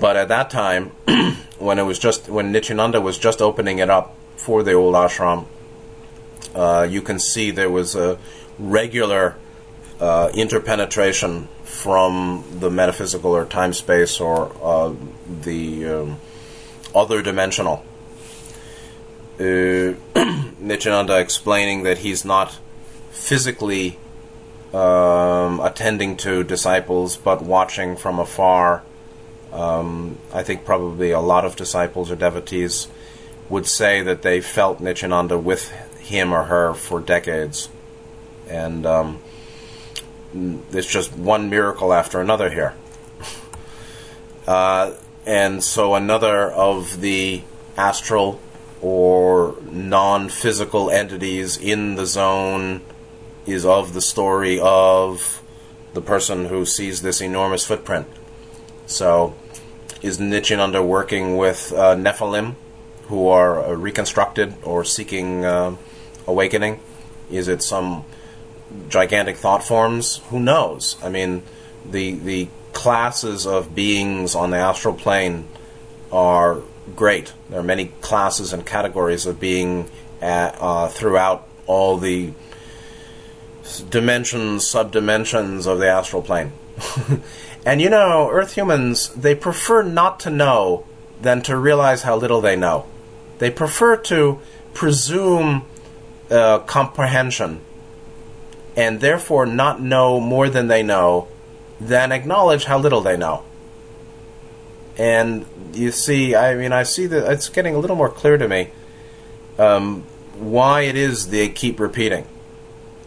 [0.00, 0.90] But at that time,
[1.58, 5.46] when it was just when Nityananda was just opening it up for the old ashram,
[6.54, 8.18] uh, you can see there was a
[8.58, 9.36] regular
[10.00, 14.94] uh, interpenetration from the metaphysical or time space or uh,
[15.42, 16.20] the um,
[16.94, 17.84] other dimensional.
[19.38, 19.94] Uh,
[20.58, 22.58] Nityananda explaining that he's not
[23.10, 23.98] physically
[24.72, 28.82] um, attending to disciples but watching from afar.
[29.52, 32.88] Um, I think probably a lot of disciples or devotees
[33.48, 37.68] would say that they felt Nityananda with him or her for decades.
[38.48, 39.20] And um,
[40.34, 42.74] it's just one miracle after another here.
[44.46, 44.94] Uh,
[45.26, 47.42] and so another of the
[47.76, 48.40] astral
[48.80, 52.80] or non physical entities in the zone
[53.44, 55.42] is of the story of
[55.94, 58.06] the person who sees this enormous footprint.
[58.86, 59.34] So,
[60.00, 62.54] is Nityananda working with uh, Nephilim
[63.08, 65.76] who are uh, reconstructed or seeking uh,
[66.26, 66.80] awakening?
[67.30, 68.04] Is it some
[68.88, 70.16] gigantic thought forms?
[70.30, 70.96] Who knows?
[71.02, 71.42] I mean,
[71.88, 75.48] the the classes of beings on the astral plane
[76.12, 76.62] are
[76.94, 77.32] great.
[77.50, 82.32] There are many classes and categories of being at, uh, throughout all the
[83.90, 86.52] dimensions, subdimensions of the astral plane.
[87.66, 90.86] and you know, Earth humans, they prefer not to know
[91.20, 92.86] than to realize how little they know.
[93.38, 94.40] They prefer to
[94.72, 95.64] presume
[96.30, 97.60] uh, comprehension
[98.78, 101.26] and therefore not know more than they know
[101.80, 103.42] than acknowledge how little they know.
[104.96, 108.46] And you see, I mean, I see that it's getting a little more clear to
[108.46, 108.70] me
[109.58, 110.02] um,
[110.34, 112.24] why it is they keep repeating.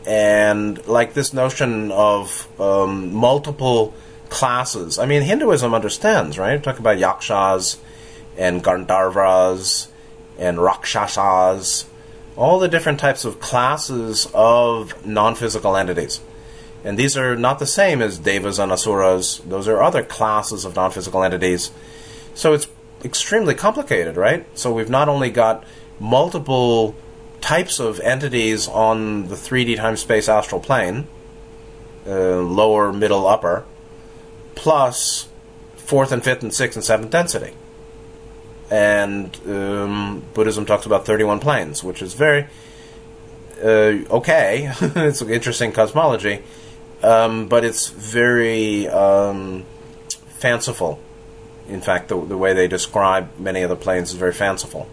[0.05, 3.93] And like this notion of um, multiple
[4.27, 4.99] classes.
[4.99, 6.61] I mean, Hinduism understands, right?
[6.61, 7.77] Talk about yakshas
[8.37, 9.87] and gandharvas
[10.37, 11.85] and rakshasas
[12.35, 16.21] all the different types of classes of non physical entities.
[16.83, 20.75] And these are not the same as devas and asuras, those are other classes of
[20.75, 21.71] non physical entities.
[22.33, 22.67] So it's
[23.03, 24.45] extremely complicated, right?
[24.57, 25.63] So we've not only got
[25.99, 26.95] multiple
[27.41, 31.07] types of entities on the 3D time space astral plane,
[32.07, 33.65] uh, lower, middle, upper,
[34.55, 35.27] plus
[35.75, 37.53] fourth and fifth and sixth and seventh density
[38.71, 42.47] and um, Buddhism talks about 31 planes, which is very
[43.61, 44.71] uh, okay.
[44.81, 46.41] it's an interesting cosmology,
[47.03, 49.65] um, but it's very um,
[50.39, 50.99] fanciful.
[51.67, 54.87] In fact, the, the way they describe many of the planes is very fanciful.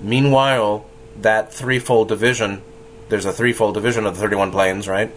[0.00, 0.86] Meanwhile,
[1.20, 2.62] that threefold division,
[3.08, 5.10] there's a threefold division of the 31 planes, right?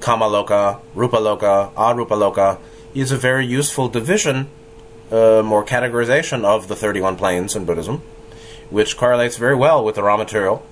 [0.00, 2.58] Kamaloka, Rupaloka, Arupaloka
[2.94, 4.48] is a very useful division
[5.10, 8.02] um, or categorization of the 31 planes in Buddhism,
[8.70, 10.64] which correlates very well with the Ra material,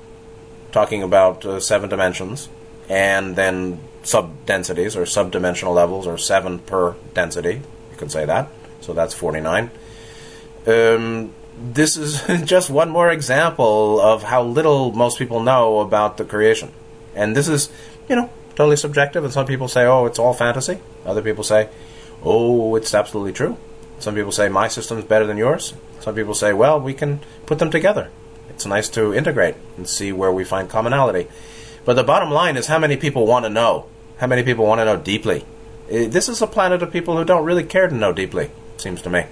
[0.73, 2.49] talking about uh, seven dimensions,
[2.89, 7.63] and then sub densities or subdimensional levels, or seven per density.
[7.91, 8.49] You can say that.
[8.81, 9.71] So that's 49.
[10.67, 16.25] Um, this is just one more example of how little most people know about the
[16.25, 16.73] creation.
[17.15, 17.71] And this is,
[18.09, 20.81] you know, totally subjective, and some people say, oh, it's all fantasy.
[21.05, 21.69] Other people say,
[22.23, 23.57] oh, it's absolutely true.
[24.03, 25.75] Some people say, my system's better than yours.
[26.01, 28.11] Some people say, well, we can put them together.
[28.51, 31.29] It's nice to integrate and see where we find commonality.
[31.85, 33.87] But the bottom line is how many people want to know?
[34.19, 35.45] How many people want to know deeply?
[35.89, 39.03] Uh, this is a planet of people who don't really care to know deeply, seems
[39.03, 39.25] to me.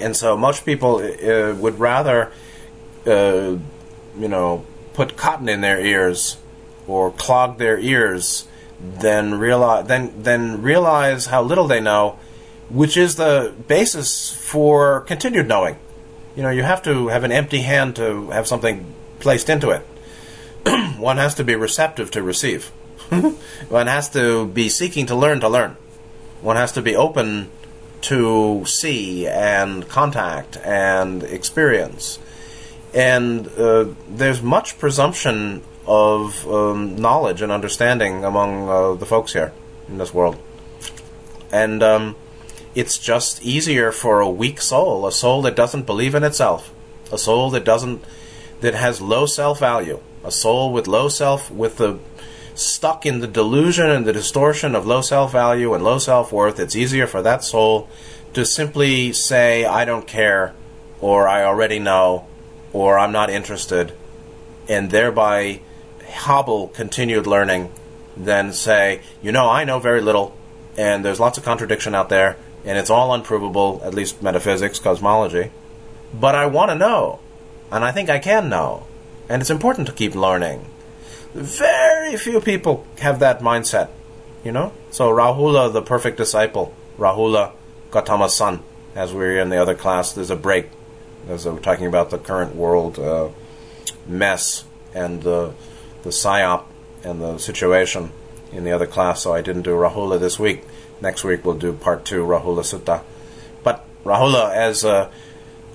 [0.00, 2.32] And so most people uh, would rather,
[3.06, 3.56] uh,
[4.18, 6.36] you know, put cotton in their ears
[6.86, 8.48] or clog their ears
[8.80, 12.18] than realize than than realize how little they know,
[12.70, 15.76] which is the basis for continued knowing.
[16.36, 19.82] You know, you have to have an empty hand to have something placed into it.
[20.98, 22.66] One has to be receptive to receive.
[23.68, 25.76] One has to be seeking to learn to learn.
[26.40, 27.50] One has to be open
[28.02, 32.18] to see and contact and experience.
[32.94, 39.52] And uh, there's much presumption of um, knowledge and understanding among uh, the folks here
[39.88, 40.40] in this world.
[41.52, 42.16] And um,
[42.74, 46.72] it's just easier for a weak soul, a soul that doesn't believe in itself,
[47.10, 48.04] a soul that doesn't,
[48.60, 51.98] that has low self value, a soul with low self, with the
[52.54, 56.60] stuck in the delusion and the distortion of low self value and low self worth.
[56.60, 57.88] It's easier for that soul
[58.34, 60.54] to simply say, I don't care,
[61.00, 62.26] or I already know,
[62.72, 63.92] or I'm not interested,
[64.68, 65.60] and thereby
[66.08, 67.72] hobble continued learning
[68.16, 70.36] than say, you know, I know very little,
[70.76, 75.50] and there's lots of contradiction out there, and it's all unprovable, at least metaphysics, cosmology.
[76.12, 77.20] But I want to know,
[77.70, 78.86] and I think I can know,
[79.28, 80.66] and it's important to keep learning.
[81.34, 83.88] Very few people have that mindset,
[84.44, 84.72] you know?
[84.90, 87.52] So Rahula, the perfect disciple, Rahula,
[87.90, 88.62] Gautama's son,
[88.94, 90.68] as we are in the other class, there's a break.
[91.28, 93.28] As we're talking about the current world uh,
[94.06, 95.52] mess and the
[96.02, 96.64] the psyop
[97.04, 98.10] and the situation
[98.52, 100.64] in the other class, so I didn't do Rahula this week.
[101.00, 103.02] Next week we'll do part two, Rahula Sutta.
[103.62, 105.10] But Rahula as a,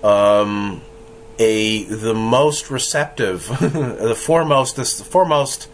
[0.04, 0.82] um,
[1.40, 5.70] a the most receptive, the foremost, this the foremost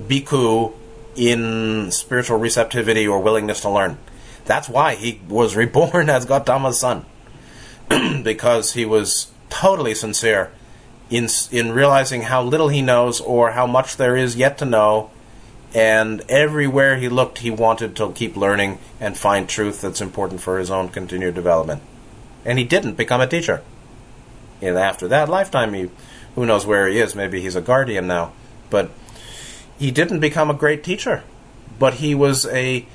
[0.00, 0.72] bhikkhu
[1.16, 3.98] in spiritual receptivity or willingness to learn.
[4.44, 7.04] That's why he was reborn as Gautama's son,
[8.22, 10.50] because he was totally sincere
[11.10, 15.10] in in realizing how little he knows or how much there is yet to know.
[15.74, 20.58] And everywhere he looked, he wanted to keep learning and find truth that's important for
[20.58, 21.82] his own continued development.
[22.44, 23.62] And he didn't become a teacher.
[24.60, 25.90] And after that lifetime, he,
[26.34, 27.14] who knows where he is?
[27.14, 28.32] Maybe he's a guardian now.
[28.68, 28.90] But
[29.78, 31.22] he didn't become a great teacher.
[31.78, 32.86] But he was a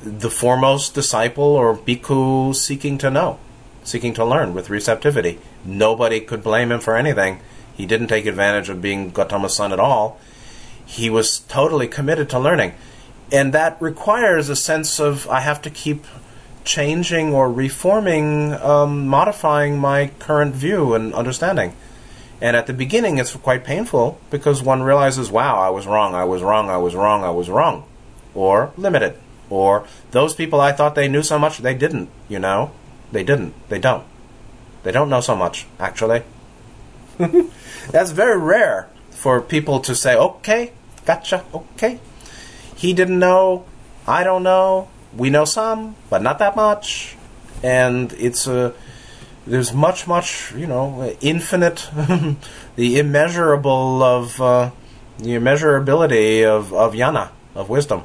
[0.00, 3.40] the foremost disciple or bhikkhu seeking to know,
[3.82, 5.40] seeking to learn with receptivity.
[5.64, 7.40] Nobody could blame him for anything
[7.78, 10.18] he didn't take advantage of being Gautama's son at all.
[10.88, 12.72] He was totally committed to learning.
[13.30, 16.06] And that requires a sense of I have to keep
[16.64, 21.76] changing or reforming, um, modifying my current view and understanding.
[22.40, 26.24] And at the beginning, it's quite painful because one realizes, wow, I was wrong, I
[26.24, 27.84] was wrong, I was wrong, I was wrong.
[28.34, 29.18] Or limited.
[29.50, 32.70] Or those people I thought they knew so much, they didn't, you know?
[33.12, 33.52] They didn't.
[33.68, 34.04] They don't.
[34.84, 36.22] They don't know so much, actually.
[37.90, 40.72] That's very rare for people to say, okay,
[41.08, 41.98] gotcha, okay.
[42.76, 43.64] He didn't know,
[44.06, 47.16] I don't know, we know some, but not that much.
[47.62, 48.74] And it's a,
[49.46, 51.88] there's much, much, you know, infinite,
[52.76, 54.70] the immeasurable of, uh,
[55.16, 58.02] the immeasurability of, of yana, of wisdom.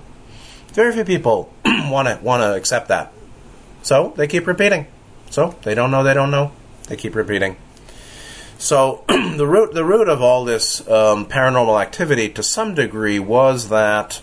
[0.72, 3.12] Very few people want to want to accept that.
[3.84, 4.88] So they keep repeating.
[5.30, 6.52] So they don't know they don't know.
[6.88, 7.58] They keep repeating.
[8.64, 13.68] So the root the root of all this um, paranormal activity, to some degree, was
[13.68, 14.22] that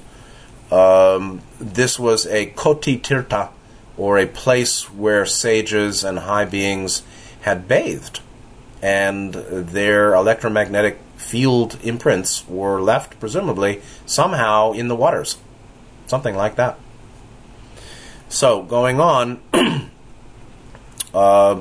[0.73, 3.51] um, this was a koti tirtha,
[3.99, 7.03] or a place where sages and high beings
[7.43, 8.21] had bathed,
[8.81, 15.37] and their electromagnetic field imprints were left, presumably, somehow in the waters,
[16.07, 16.79] something like that.
[18.31, 19.43] So going on.
[21.15, 21.61] uh,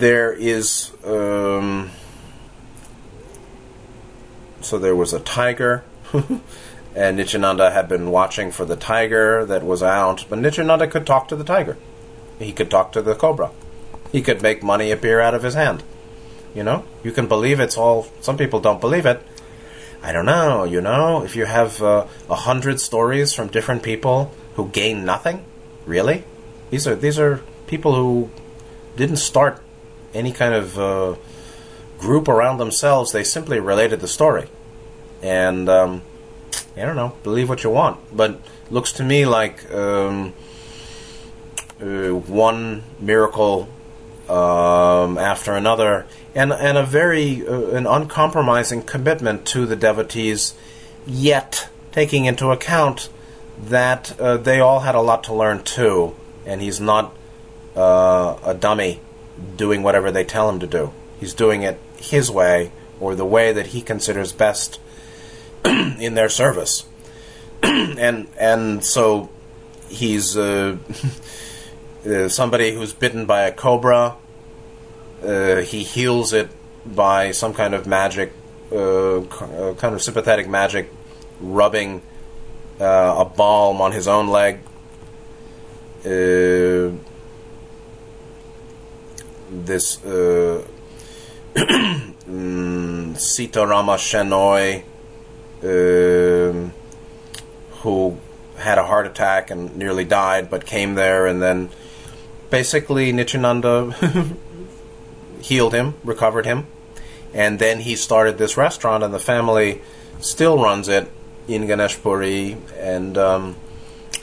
[0.00, 1.90] there is um,
[4.60, 5.84] so there was a tiger
[6.94, 11.28] and Nityananda had been watching for the tiger that was out, but Nityananda could talk
[11.28, 11.76] to the tiger.
[12.38, 13.50] He could talk to the cobra.
[14.10, 15.82] He could make money appear out of his hand.
[16.54, 18.08] You know, you can believe it's all.
[18.20, 19.22] Some people don't believe it.
[20.02, 20.64] I don't know.
[20.64, 25.44] You know, if you have uh, a hundred stories from different people who gain nothing,
[25.86, 26.24] really,
[26.70, 28.30] these are these are people who
[28.96, 29.62] didn't start
[30.14, 31.16] any kind of uh,
[31.98, 33.12] group around themselves.
[33.12, 34.48] They simply related the story,
[35.22, 36.02] and um,
[36.76, 37.16] I don't know.
[37.22, 38.40] Believe what you want, but
[38.70, 40.32] looks to me like um,
[41.80, 43.68] uh, one miracle
[44.28, 50.54] um, after another, and and a very uh, an uncompromising commitment to the devotees,
[51.06, 53.08] yet taking into account
[53.62, 56.14] that uh, they all had a lot to learn too,
[56.46, 57.14] and he's not
[57.76, 59.00] uh, a dummy
[59.56, 60.92] doing whatever they tell him to do.
[61.18, 64.80] He's doing it his way or the way that he considers best
[65.64, 66.84] in their service,
[67.62, 69.28] and and so
[69.88, 70.36] he's.
[70.36, 70.78] Uh,
[72.06, 74.16] uh, somebody who's bitten by a cobra,
[75.24, 76.48] uh, he heals it
[76.84, 78.32] by some kind of magic,
[78.72, 80.90] uh, uh kind of sympathetic magic,
[81.40, 82.02] rubbing
[82.80, 84.60] uh, a balm on his own leg.
[89.50, 89.96] Uh, this
[91.54, 94.82] mm, Sita Rama Shenoy,
[95.62, 96.72] um,
[97.82, 98.16] who
[98.56, 101.70] had a heart attack and nearly died, but came there and then
[102.50, 103.94] basically Nityananda
[105.40, 106.66] healed him, recovered him,
[107.32, 109.80] and then he started this restaurant, and the family
[110.20, 111.10] still runs it
[111.48, 113.56] in Ganeshpuri, and um,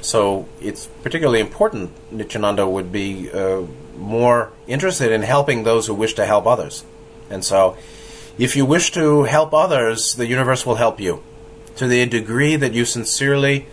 [0.02, 1.92] so it's particularly important.
[2.12, 3.64] Nityananda would be uh,
[3.98, 6.86] more interested in helping those who wish to help others,
[7.30, 7.78] and so
[8.38, 11.24] if you wish to help others, the universe will help you
[11.78, 13.66] to the degree that you sincerely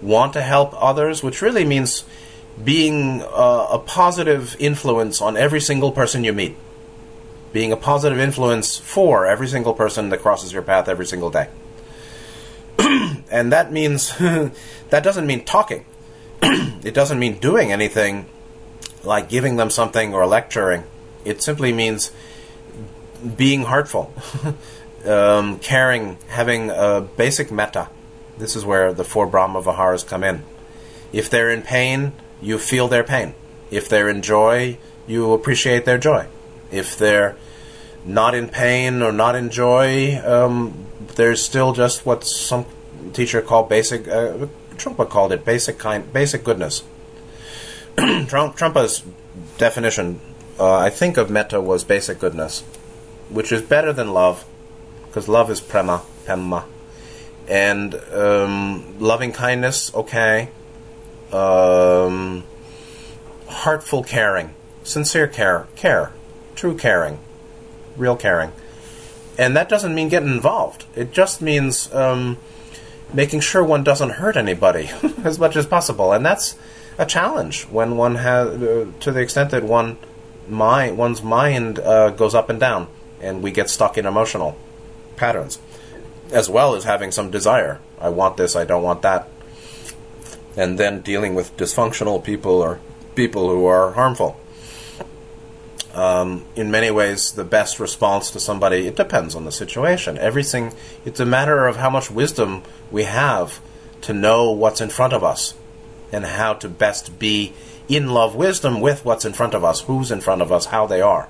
[0.00, 2.04] want to help others, which really means
[2.62, 6.56] being uh, a positive influence on every single person you meet,
[7.52, 11.48] being a positive influence for every single person that crosses your path every single day.
[13.30, 15.84] and that means, that doesn't mean talking.
[16.42, 18.26] it doesn't mean doing anything
[19.06, 20.84] like giving them something or lecturing.
[21.24, 22.12] It simply means
[23.36, 24.12] being heartful,
[25.06, 27.88] um, caring, having a basic metta.
[28.38, 30.42] This is where the four Brahma Viharas come in.
[31.12, 33.34] If they're in pain, you feel their pain.
[33.70, 36.26] If they're in joy, you appreciate their joy.
[36.70, 37.36] If they're
[38.04, 42.66] not in pain or not in joy, um, there's still just what some
[43.12, 44.06] teacher called basic.
[44.06, 44.46] Uh,
[44.76, 46.82] Trungpa called it basic kind, basic goodness.
[48.28, 49.02] Trump, Trungpa's
[49.58, 50.20] definition,
[50.58, 52.62] uh, I think, of metta was basic goodness,
[53.28, 54.44] which is better than love,
[55.06, 56.64] because love is prema, pemma,
[57.48, 60.50] and um, loving kindness, okay,
[61.32, 62.44] um,
[63.48, 66.12] heartful caring, sincere care, care,
[66.54, 67.18] true caring,
[67.96, 68.52] real caring.
[69.38, 70.84] And that doesn't mean getting involved.
[70.94, 72.38] It just means um,
[73.12, 74.90] making sure one doesn't hurt anybody
[75.24, 76.12] as much as possible.
[76.12, 76.56] And that's
[76.98, 79.98] a challenge when one has, uh, to the extent that one
[80.48, 82.88] mind, one's mind uh, goes up and down,
[83.20, 84.56] and we get stuck in emotional
[85.16, 85.58] patterns,
[86.30, 87.80] as well as having some desire.
[88.00, 88.56] I want this.
[88.56, 89.28] I don't want that
[90.56, 92.80] and then dealing with dysfunctional people or
[93.14, 94.40] people who are harmful.
[95.94, 100.18] Um, in many ways, the best response to somebody, it depends on the situation.
[100.18, 100.74] Everything,
[101.04, 103.60] it's a matter of how much wisdom we have
[104.02, 105.54] to know what's in front of us
[106.12, 107.52] and how to best be
[107.88, 110.86] in love wisdom with what's in front of us, who's in front of us, how
[110.86, 111.28] they are.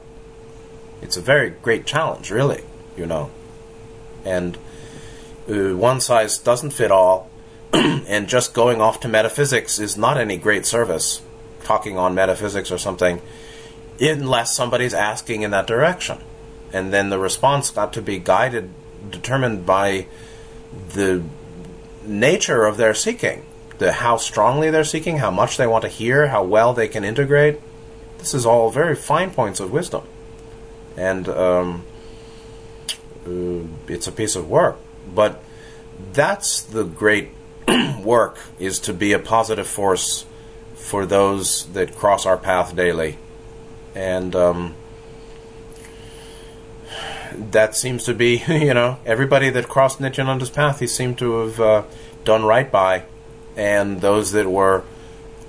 [1.02, 2.62] It's a very great challenge, really,
[2.96, 3.30] you know.
[4.24, 4.56] And
[5.48, 7.30] uh, one size doesn't fit all,
[7.72, 11.20] and just going off to metaphysics is not any great service,
[11.64, 13.20] talking on metaphysics or something,
[14.00, 16.18] unless somebody's asking in that direction.
[16.72, 18.70] And then the response got to be guided,
[19.10, 20.06] determined by
[20.94, 21.22] the
[22.04, 23.44] nature of their seeking,
[23.78, 27.04] the how strongly they're seeking, how much they want to hear, how well they can
[27.04, 27.60] integrate.
[28.18, 30.02] This is all very fine points of wisdom,
[30.96, 31.84] and um,
[33.26, 34.78] uh, it's a piece of work.
[35.14, 35.42] But
[36.12, 37.30] that's the great
[38.02, 40.24] work is to be a positive force
[40.74, 43.18] for those that cross our path daily.
[43.94, 44.74] And um,
[47.34, 51.60] that seems to be, you know, everybody that crossed Nityananda's path, he seemed to have
[51.60, 51.82] uh,
[52.24, 53.04] done right by.
[53.56, 54.84] And those that were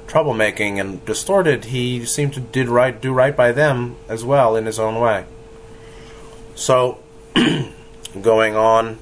[0.07, 4.65] troublemaking and distorted, he seemed to did right, do right by them as well in
[4.65, 5.25] his own way.
[6.55, 6.99] So,
[8.21, 8.97] going on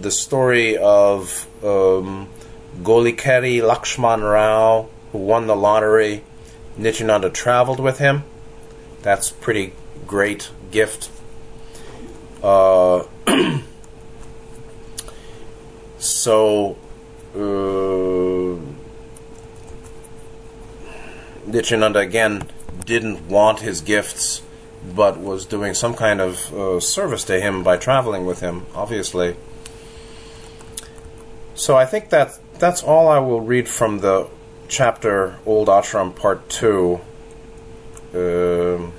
[0.00, 2.28] the story of um,
[2.82, 6.22] Golikeri Lakshman Rao, who won the lottery.
[6.76, 8.24] Nityananda traveled with him.
[9.02, 9.72] That's pretty
[10.06, 11.10] great gift.
[12.42, 13.04] Uh,
[15.98, 16.76] so,
[17.34, 18.56] uh,
[21.46, 22.48] Nityananda again
[22.84, 24.42] didn't want his gifts,
[24.94, 29.36] but was doing some kind of uh, service to him by traveling with him, obviously.
[31.54, 34.28] So I think that that's all I will read from the
[34.68, 37.00] chapter Old Ashram Part 2.
[38.14, 38.92] Um,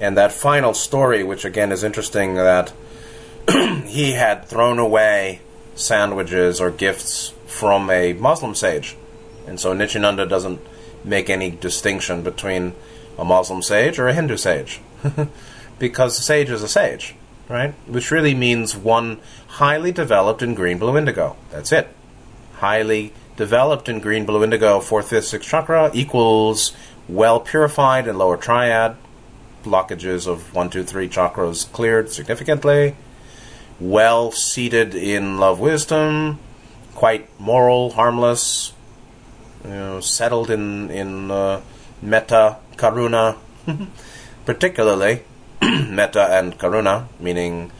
[0.00, 2.72] and that final story, which again is interesting, that
[3.86, 5.40] he had thrown away
[5.76, 8.96] sandwiches or gifts from a Muslim sage.
[9.46, 10.60] And so Nityananda doesn't
[11.04, 12.74] make any distinction between
[13.16, 14.80] a Muslim sage or a Hindu sage.
[15.78, 17.14] because sage is a sage,
[17.48, 17.74] right?
[17.86, 21.36] Which really means one highly developed in green, blue, indigo.
[21.50, 21.88] That's it.
[22.54, 26.74] Highly developed in green, blue, indigo, fourth, fifth, sixth chakra equals
[27.08, 28.96] well purified in lower triad,
[29.62, 32.96] blockages of one, two, three chakras cleared significantly,
[33.80, 36.38] well seated in love, wisdom,
[36.94, 38.72] quite moral, harmless,
[39.64, 41.60] you know, settled in in uh,
[42.02, 43.36] metta, karuna,
[44.46, 45.22] particularly
[45.62, 47.70] metta and karuna, meaning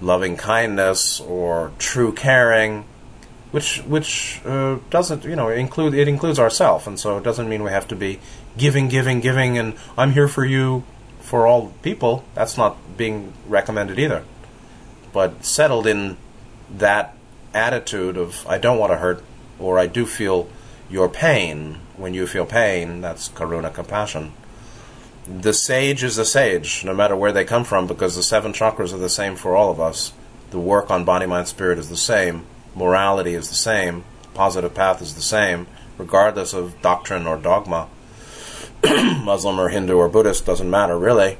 [0.00, 2.84] loving kindness or true caring,
[3.50, 7.62] which which uh, doesn't you know include it includes ourself, and so it doesn't mean
[7.62, 8.18] we have to be
[8.56, 10.84] giving, giving, giving, and I'm here for you
[11.20, 12.24] for all people.
[12.34, 14.24] That's not being recommended either.
[15.12, 16.16] But settled in
[16.70, 17.16] that
[17.54, 19.22] attitude of I don't want to hurt
[19.58, 20.48] or I do feel
[20.90, 21.78] your pain.
[21.96, 24.32] When you feel pain, that's karuna compassion.
[25.26, 28.92] The sage is a sage, no matter where they come from, because the seven chakras
[28.92, 30.12] are the same for all of us.
[30.50, 32.44] The work on body, mind, spirit is the same.
[32.74, 34.04] Morality is the same.
[34.34, 37.88] Positive path is the same, regardless of doctrine or dogma.
[38.84, 41.38] Muslim or Hindu or Buddhist, doesn't matter really.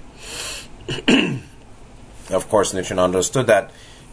[2.32, 3.70] of course, Nityananda understood that.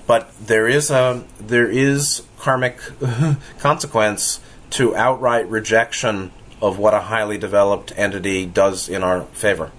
[0.08, 2.80] But there is a there is karmic
[3.60, 4.40] consequence
[4.72, 9.72] to outright rejection of what a highly developed entity does in our favor.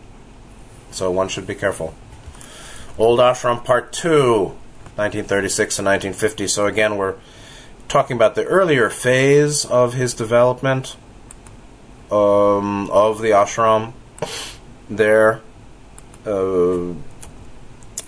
[0.90, 1.94] So one should be careful.
[2.98, 4.44] Old Ashram Part 2,
[4.96, 6.48] 1936 and 1950.
[6.48, 7.16] So again, we're
[7.88, 10.96] talking about the earlier phase of his development
[12.10, 13.92] um, of the ashram
[14.88, 15.40] there
[16.26, 16.92] uh,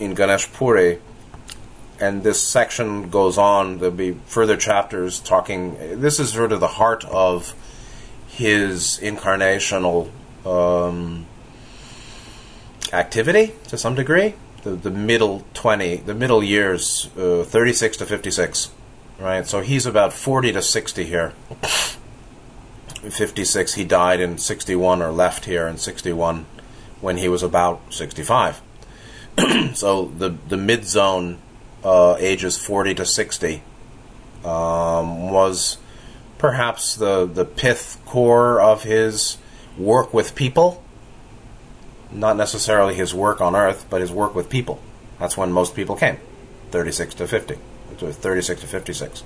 [0.04, 0.98] in Ganesh Puri.
[2.00, 3.78] And this section goes on.
[3.78, 6.00] There'll be further chapters talking.
[6.00, 7.54] This is sort of the heart of
[8.26, 10.10] his incarnational
[10.44, 11.26] um,
[12.92, 14.34] activity to some degree.
[14.62, 18.70] The, the middle 20, the middle years, uh, 36 to 56,
[19.18, 19.46] right?
[19.46, 21.32] So he's about 40 to 60 here.
[23.10, 23.74] 56.
[23.74, 26.46] He died in 61 or left here in 61
[27.00, 28.62] when he was about 65.
[29.74, 31.38] so the the mid zone,
[31.84, 33.62] uh, ages 40 to 60,
[34.44, 35.78] um, was
[36.38, 39.38] perhaps the the pith core of his
[39.76, 40.82] work with people.
[42.10, 44.80] Not necessarily his work on Earth, but his work with people.
[45.18, 46.18] That's when most people came,
[46.70, 47.54] 36 to 50,
[47.96, 49.22] 36 to 56.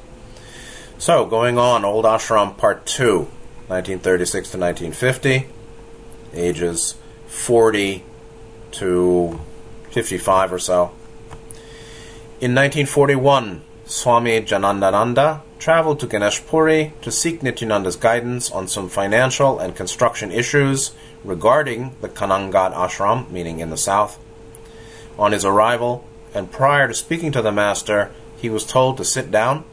[0.99, 3.29] So going on, Old Ashram Part Two.
[3.69, 5.49] 1936 to 1950,
[6.35, 6.95] ages
[7.27, 8.05] 40
[8.71, 9.41] to
[9.97, 10.91] 55 or so.
[12.39, 19.75] In 1941, Swami Janananda traveled to Ganeshpuri to seek Nityananda's guidance on some financial and
[19.75, 20.91] construction issues
[21.25, 24.19] regarding the Kanhangad ashram, meaning in the south.
[25.19, 29.31] On his arrival, and prior to speaking to the master, he was told to sit
[29.31, 29.65] down.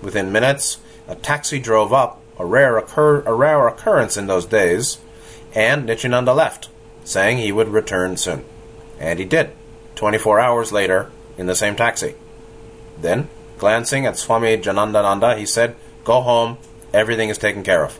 [0.00, 0.78] Within minutes,
[1.08, 4.98] a taxi drove up a rare, occur- a rare occurrence in those days,
[5.56, 6.68] and Nityananda left,
[7.02, 8.44] saying he would return soon.
[9.00, 9.50] And he did,
[9.96, 12.14] 24 hours later, in the same taxi.
[13.00, 13.28] Then,
[13.58, 15.74] glancing at Swami Janananda, he said,
[16.04, 16.58] Go home,
[16.92, 17.98] everything is taken care of.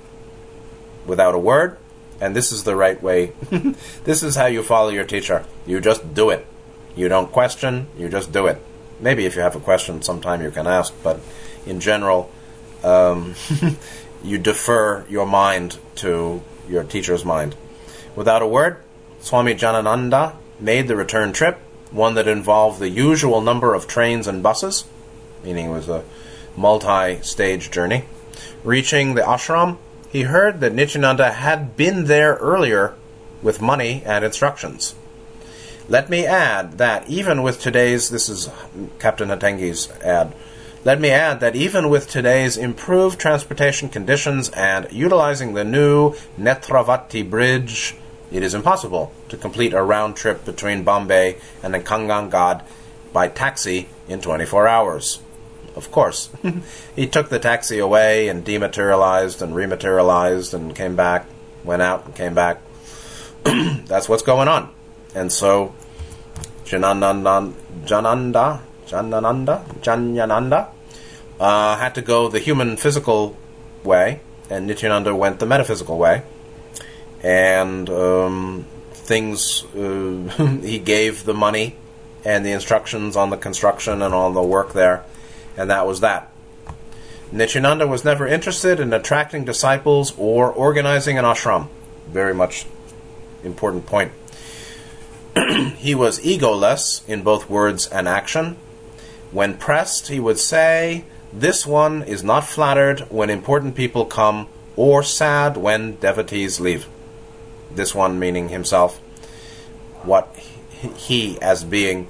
[1.07, 1.79] Without a word,
[2.21, 3.33] and this is the right way.
[4.05, 5.47] this is how you follow your teacher.
[5.67, 6.47] You just do it.
[6.95, 8.61] You don't question, you just do it.
[9.01, 11.21] Maybe if you have a question sometime you can ask, but
[11.65, 12.31] in general,
[12.85, 13.35] um,
[14.23, 17.55] you defer your mind to your teacher's mind.
[18.15, 18.83] Without a word,
[19.21, 21.59] Swami Janananda made the return trip,
[21.91, 24.85] one that involved the usual number of trains and buses,
[25.43, 26.05] meaning it was a
[26.57, 28.05] multi stage journey.
[28.65, 29.79] Reaching the ashram,
[30.11, 32.95] he heard that Nityananda had been there earlier
[33.43, 34.95] with money and instructions.
[35.89, 38.49] Let me add that even with today's, this is
[38.99, 40.35] Captain Hatengdi's ad,
[40.85, 47.29] let me add that even with today's improved transportation conditions and utilizing the new Netravati
[47.29, 47.95] Bridge,
[48.31, 52.63] it is impossible to complete a round trip between Bombay and the Kanhangad
[53.13, 55.21] by taxi in 24 hours.
[55.77, 56.31] Of course.
[56.97, 61.27] he took the taxi away and dematerialized and rematerialized and came back,
[61.65, 62.61] went out and came back.
[63.45, 64.73] That's what's going on.
[65.15, 65.75] And so
[66.65, 67.53] Janananda,
[67.85, 70.69] Jananda, Janananda, Janyananda
[71.41, 73.37] uh, had to go the human physical
[73.83, 76.23] way, and Nityananda went the metaphysical way.
[77.23, 81.77] And um, things, uh, he gave the money
[82.25, 85.05] and the instructions on the construction and on the work there,
[85.57, 86.31] and that was that.
[87.33, 91.69] Nityananda was never interested in attracting disciples or organizing an ashram.
[92.09, 92.67] Very much
[93.45, 94.13] important point.
[95.77, 98.57] he was egoless in both words and action.
[99.31, 105.05] When pressed, he would say, This one is not flattered when important people come, or
[105.05, 106.89] sad when devotees leave.
[107.75, 108.99] This one meaning himself.
[110.03, 110.35] What
[110.97, 112.09] he, as being,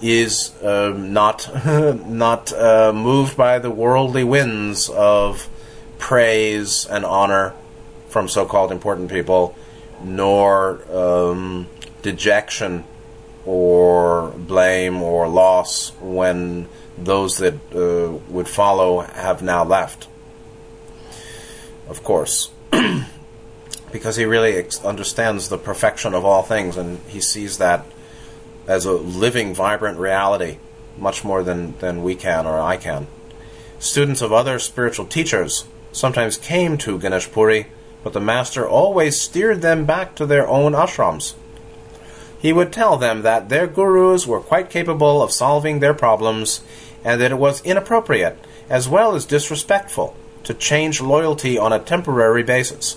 [0.00, 1.48] is uh, not
[2.06, 5.48] not uh, moved by the worldly winds of
[5.98, 7.54] praise and honor
[8.08, 9.56] from so-called important people,
[10.02, 11.66] nor um,
[12.02, 12.84] dejection
[13.46, 20.08] or blame or loss when those that uh, would follow have now left.
[21.88, 22.50] Of course.
[23.94, 27.86] because he really ex- understands the perfection of all things and he sees that
[28.66, 30.58] as a living, vibrant reality,
[30.98, 33.06] much more than, than we can or I can.
[33.78, 37.68] Students of other spiritual teachers sometimes came to Ganesh Puri,
[38.02, 41.34] but the master always steered them back to their own ashrams.
[42.36, 46.62] He would tell them that their gurus were quite capable of solving their problems
[47.04, 52.42] and that it was inappropriate, as well as disrespectful, to change loyalty on a temporary
[52.42, 52.96] basis.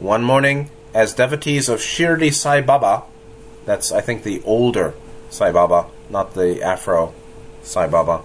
[0.00, 3.04] One morning, as devotees of Shirdi Sai Baba
[3.68, 4.94] that's, I think, the older
[5.28, 7.12] Sai Baba, not the Afro
[7.62, 8.22] Sai Baba.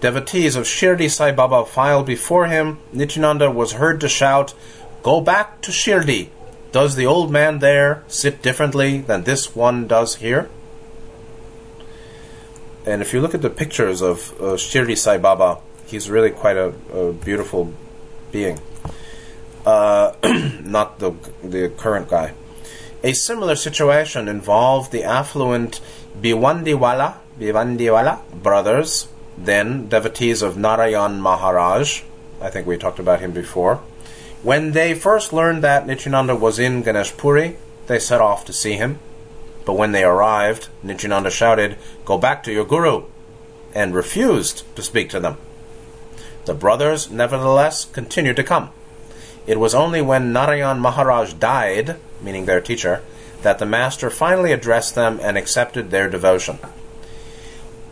[0.00, 2.78] Devotees of Shirdi Sai Baba filed before him.
[2.92, 4.54] Nityananda was heard to shout,
[5.02, 6.28] Go back to Shirdi.
[6.70, 10.48] Does the old man there sit differently than this one does here?
[12.86, 16.56] And if you look at the pictures of uh, Shirdi Sai Baba, he's really quite
[16.56, 17.74] a, a beautiful
[18.30, 18.60] being.
[19.64, 20.12] Uh,
[20.62, 21.12] not the
[21.42, 22.34] the current guy.
[23.02, 25.80] A similar situation involved the affluent
[26.20, 32.02] Biwandiwala, Biwandiwala brothers, then devotees of Narayan Maharaj.
[32.40, 33.80] I think we talked about him before.
[34.42, 37.56] When they first learned that Nityananda was in Ganesh Puri,
[37.86, 38.98] they set off to see him.
[39.64, 43.04] But when they arrived, Nityananda shouted, Go back to your guru,
[43.74, 45.38] and refused to speak to them.
[46.44, 48.70] The brothers, nevertheless, continued to come.
[49.46, 53.02] It was only when Narayan Maharaj died, meaning their teacher,
[53.42, 56.58] that the master finally addressed them and accepted their devotion.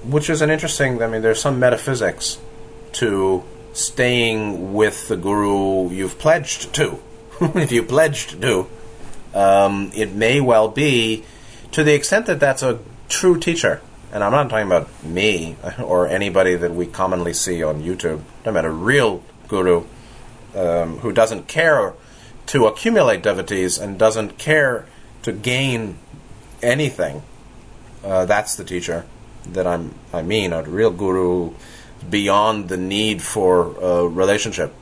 [0.02, 2.38] Which is an interesting, I mean, there's some metaphysics
[2.92, 6.98] to staying with the guru you've pledged to.
[7.40, 8.66] if you pledged to,
[9.34, 11.24] um, it may well be
[11.72, 12.78] to the extent that that's a
[13.08, 13.80] true teacher.
[14.12, 18.22] And I'm not talking about me or anybody that we commonly see on YouTube.
[18.44, 19.84] I'm talking a real guru
[20.54, 21.94] um, who doesn't care
[22.46, 24.86] to accumulate devotees and doesn't care
[25.22, 25.96] to gain
[26.62, 27.22] anything.
[28.04, 29.06] Uh, that's the teacher
[29.46, 29.94] that I'm.
[30.12, 31.52] I mean, a real guru
[32.08, 34.74] beyond the need for a relationship,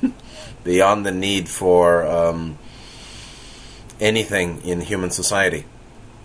[0.64, 2.58] beyond the need for um,
[4.00, 5.64] anything in human society.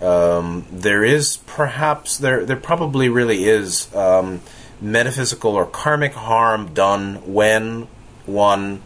[0.02, 4.42] Um, there is perhaps there there probably really is um,
[4.80, 7.88] metaphysical or karmic harm done when
[8.32, 8.82] one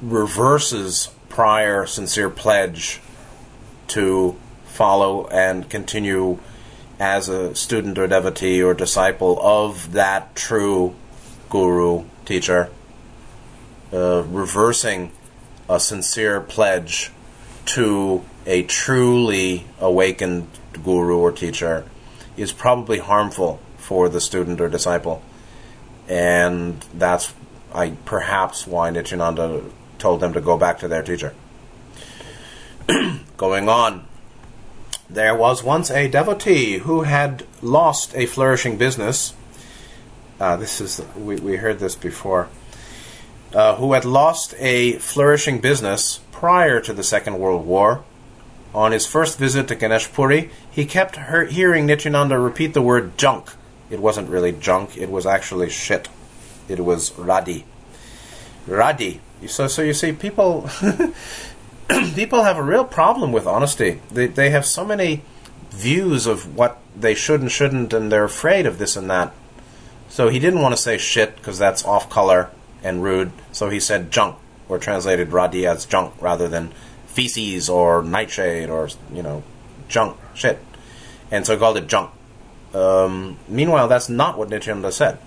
[0.00, 3.00] reverses prior sincere pledge
[3.88, 6.38] to follow and continue
[6.98, 10.94] as a student or devotee or disciple of that true
[11.48, 12.70] guru teacher,
[13.92, 15.10] uh, reversing
[15.68, 17.10] a sincere pledge
[17.66, 20.46] to a truly awakened
[20.82, 21.84] guru or teacher
[22.36, 25.22] is probably harmful for the student or disciple.
[26.08, 27.32] And that's
[27.74, 29.62] I perhaps why Nityananda
[29.98, 31.34] told them to go back to their teacher.
[33.36, 34.06] Going on.
[35.10, 39.34] There was once a devotee who had lost a flourishing business.
[40.40, 42.48] Uh, this is we, we heard this before.
[43.52, 48.04] Uh, who had lost a flourishing business prior to the Second World War.
[48.74, 51.16] On his first visit to Ganesh Puri, he kept
[51.50, 53.52] hearing Nityananda repeat the word junk.
[53.90, 56.08] It wasn't really junk, it was actually shit.
[56.68, 57.64] It was radi.
[58.66, 59.20] Radi.
[59.46, 60.68] So, so you see, people
[62.14, 64.00] people have a real problem with honesty.
[64.10, 65.22] They, they have so many
[65.70, 69.32] views of what they should and shouldn't, and they're afraid of this and that.
[70.08, 72.50] So he didn't want to say shit because that's off color
[72.82, 73.32] and rude.
[73.52, 74.36] So he said junk,
[74.68, 76.72] or translated radi as junk rather than
[77.06, 79.42] feces or nightshade or you know
[79.88, 80.58] junk shit.
[81.30, 82.10] And so he called it junk.
[82.72, 85.18] Um, meanwhile, that's not what Nityananda said.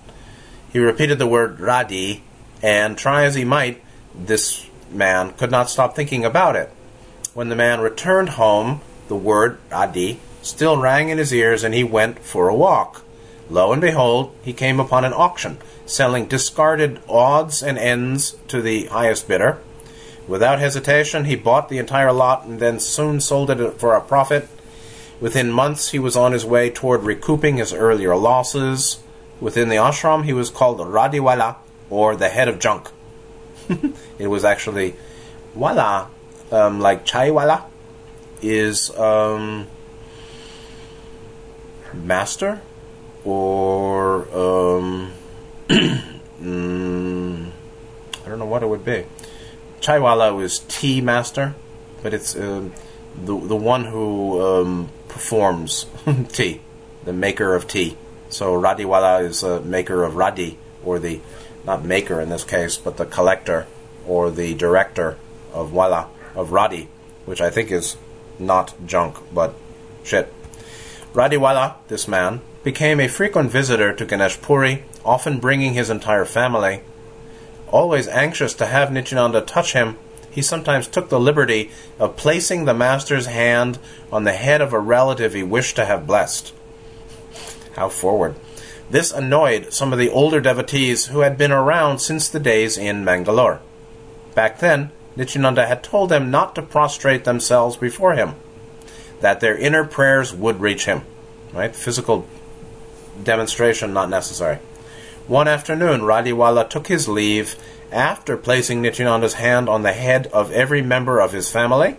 [0.71, 2.21] He repeated the word radi,
[2.61, 3.83] and try as he might,
[4.15, 6.71] this man could not stop thinking about it.
[7.33, 11.83] When the man returned home, the word radi still rang in his ears, and he
[11.83, 13.03] went for a walk.
[13.49, 18.85] Lo and behold, he came upon an auction selling discarded odds and ends to the
[18.87, 19.57] highest bidder.
[20.27, 24.49] Without hesitation, he bought the entire lot and then soon sold it for a profit.
[25.21, 28.99] Within months, he was on his way toward recouping his earlier losses.
[29.39, 31.57] Within the ashram, he was called Radiwala,
[31.89, 32.89] or the head of junk.
[34.19, 34.95] it was actually
[35.55, 36.09] wala,
[36.51, 37.63] um, like chaiwala,
[38.41, 39.67] is um,
[41.93, 42.61] master
[43.23, 45.11] or um,
[45.69, 47.51] mm,
[48.25, 49.05] I don't know what it would be.
[49.81, 51.55] Chaiwala was tea master,
[52.01, 52.69] but it's uh,
[53.15, 55.85] the the one who um, performs
[56.29, 56.61] tea,
[57.03, 57.97] the maker of tea.
[58.37, 61.21] So Radiwala is a maker of Radi, or the
[61.65, 63.65] not maker in this case, but the collector
[64.05, 65.17] or the director
[65.51, 66.85] of Wala of Radi,
[67.25, 67.97] which I think is
[68.37, 69.55] not junk but
[70.03, 70.31] shit.
[71.15, 76.81] Radiwala, this man, became a frequent visitor to Ganesh Puri, often bringing his entire family.
[77.69, 79.97] Always anxious to have Nityananda touch him,
[80.29, 83.79] he sometimes took the liberty of placing the master's hand
[84.11, 86.53] on the head of a relative he wished to have blessed.
[87.77, 88.35] How forward.
[88.89, 93.05] This annoyed some of the older devotees who had been around since the days in
[93.05, 93.59] Mangalore.
[94.33, 98.33] Back then, Nityananda had told them not to prostrate themselves before him,
[99.21, 101.03] that their inner prayers would reach him.
[101.53, 101.75] Right?
[101.75, 102.27] Physical
[103.23, 104.57] demonstration not necessary.
[105.27, 107.55] One afternoon, Radiwala took his leave
[107.91, 111.97] after placing Nityananda's hand on the head of every member of his family.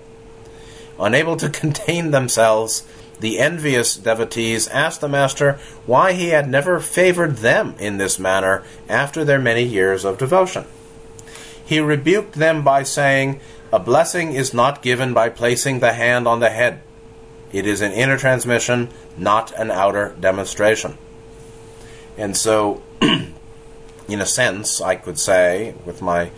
[0.98, 2.82] Unable to contain themselves,
[3.20, 8.62] the envious devotees asked the master why he had never favored them in this manner
[8.88, 10.64] after their many years of devotion.
[11.64, 13.40] He rebuked them by saying,
[13.72, 16.80] A blessing is not given by placing the hand on the head.
[17.52, 20.96] It is an inner transmission, not an outer demonstration.
[22.16, 26.30] And so, in a sense, I could say, with my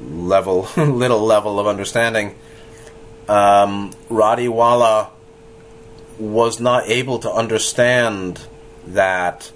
[0.00, 2.34] level, little level of understanding,
[3.28, 5.10] um, Radiwala
[6.18, 8.46] was not able to understand
[8.86, 9.52] that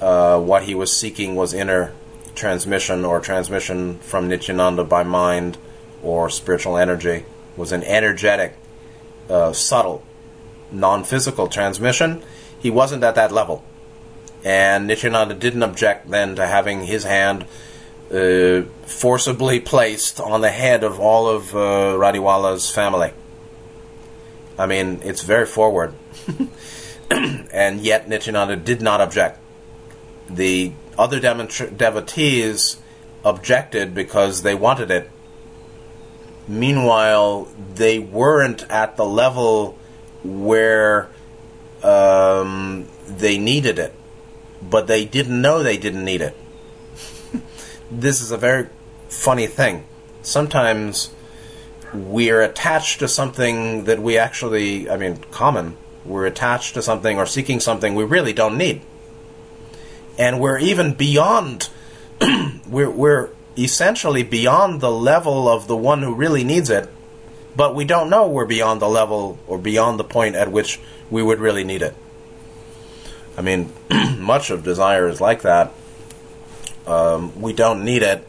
[0.00, 1.92] uh, what he was seeking was inner
[2.34, 5.58] transmission or transmission from Nityananda by mind
[6.02, 7.24] or spiritual energy
[7.56, 8.56] was an energetic,
[9.28, 10.02] uh, subtle,
[10.70, 12.22] non physical transmission.
[12.58, 13.62] He wasn't at that level.
[14.44, 17.46] And Nityananda didn't object then to having his hand
[18.12, 23.12] uh, forcibly placed on the head of all of uh, Radiwala's family.
[24.62, 25.92] I mean, it's very forward.
[27.10, 29.40] and yet Nityananda did not object.
[30.30, 32.76] The other devotees
[33.24, 35.10] objected because they wanted it.
[36.46, 39.76] Meanwhile, they weren't at the level
[40.22, 41.08] where
[41.82, 43.92] um, they needed it,
[44.62, 46.36] but they didn't know they didn't need it.
[47.90, 48.68] this is a very
[49.08, 49.86] funny thing.
[50.22, 51.10] Sometimes
[51.94, 55.76] we're attached to something that we actually, I mean, common.
[56.04, 58.82] We're attached to something or seeking something we really don't need.
[60.18, 61.70] And we're even beyond
[62.66, 66.88] we're we're essentially beyond the level of the one who really needs it
[67.54, 70.80] but we don't know we're beyond the level or beyond the point at which
[71.10, 71.94] we would really need it.
[73.36, 73.72] I mean
[74.18, 75.72] much of desire is like that.
[76.86, 78.26] Um, we don't need it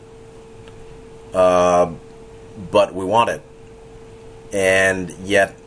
[1.34, 1.92] uh,
[2.72, 3.42] but we want it
[4.54, 5.58] and yet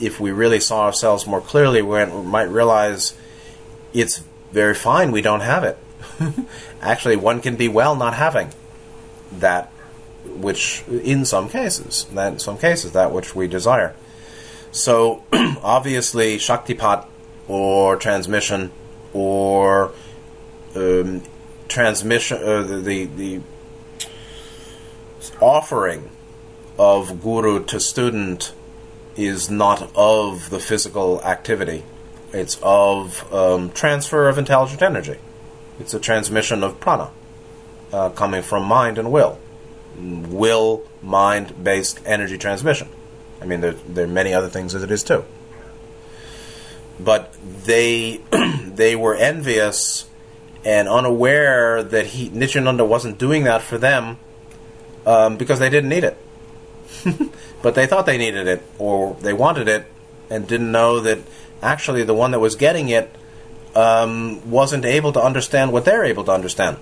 [0.00, 3.14] if we really saw ourselves more clearly we might realize
[3.92, 5.78] it's very fine, we don't have it.
[6.82, 8.50] Actually, one can be well not having
[9.32, 9.70] that
[10.24, 13.94] which, in some cases, that in some cases, that which we desire.
[14.70, 17.06] So, obviously, Shaktipat
[17.48, 18.70] or transmission
[19.12, 19.92] or
[20.74, 21.22] um,
[21.68, 23.40] transmission, uh, the, the, the
[25.40, 26.10] offering
[26.78, 28.52] of guru to student
[29.16, 31.84] is not of the physical activity.
[32.32, 35.18] It's of um, transfer of intelligent energy.
[35.78, 37.10] It's a transmission of prana
[37.92, 39.38] uh, coming from mind and will.
[39.98, 42.88] Will, mind based energy transmission.
[43.40, 45.24] I mean, there, there are many other things as it is too.
[46.98, 48.20] But they
[48.64, 50.08] they were envious
[50.64, 54.18] and unaware that he Nityananda wasn't doing that for them
[55.04, 56.16] um, because they didn't need it.
[57.62, 59.86] but they thought they needed it or they wanted it
[60.30, 61.18] and didn't know that
[61.62, 63.14] actually the one that was getting it
[63.74, 66.76] um, wasn't able to understand what they're able to understand.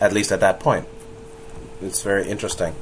[0.00, 0.86] At least at that point.
[1.80, 2.74] It's very interesting.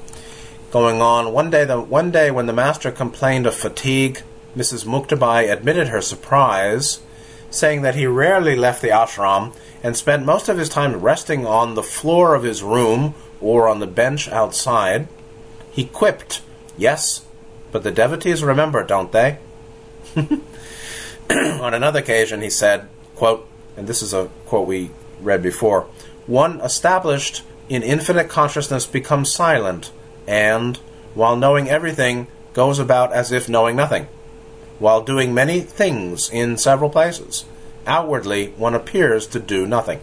[0.71, 4.23] Going on, one day, the, one day when the master complained of fatigue,
[4.57, 4.85] Mrs.
[4.85, 7.01] Muktabai admitted her surprise,
[7.51, 11.75] saying that he rarely left the ashram and spent most of his time resting on
[11.75, 15.09] the floor of his room or on the bench outside.
[15.71, 16.43] He quipped,
[16.77, 17.25] Yes,
[17.73, 19.39] but the devotees remember, don't they?
[20.17, 23.47] on another occasion, he said, quote,
[23.77, 24.91] and this is a quote we
[25.21, 25.87] read before
[26.31, 29.91] one established in infinite consciousness becomes silent,
[30.29, 30.77] and,
[31.15, 34.07] while knowing everything, goes about as if knowing nothing,
[34.79, 37.45] while doing many things in several places.
[37.85, 40.01] Outwardly, one appears to do nothing.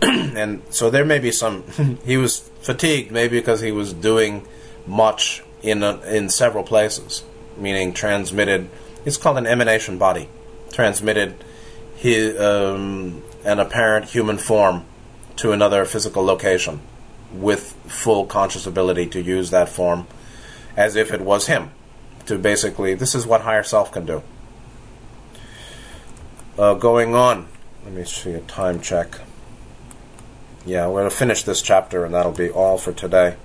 [0.02, 1.64] and so there may be some.
[2.04, 4.46] he was fatigued, maybe because he was doing
[4.86, 7.22] much in a, in several places,
[7.56, 8.68] meaning transmitted.
[9.04, 10.28] It's called an emanation body.
[10.72, 11.34] Transmitted
[11.96, 14.84] his, um, an apparent human form
[15.36, 16.80] to another physical location
[17.32, 20.06] with full conscious ability to use that form
[20.76, 21.70] as if it was him.
[22.26, 24.22] To basically, this is what higher self can do.
[26.58, 27.48] Uh, going on,
[27.84, 29.20] let me see a time check.
[30.66, 33.36] Yeah, we're going to finish this chapter, and that'll be all for today.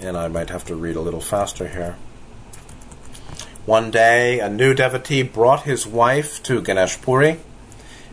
[0.00, 1.96] and I might have to read a little faster here.
[3.66, 7.40] One day, a new devotee brought his wife to Ganesh Puri.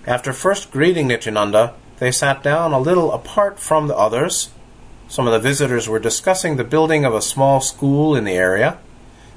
[0.06, 4.50] After first greeting Nityananda, they sat down a little apart from the others.
[5.08, 8.78] Some of the visitors were discussing the building of a small school in the area.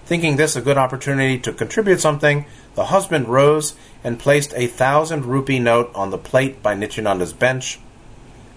[0.09, 2.47] Thinking this a good opportunity to contribute something,
[2.77, 7.79] the husband rose and placed a thousand rupee note on the plate by Nityananda's bench.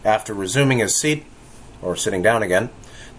[0.05, 1.25] After resuming his seat,
[1.81, 2.69] or sitting down again,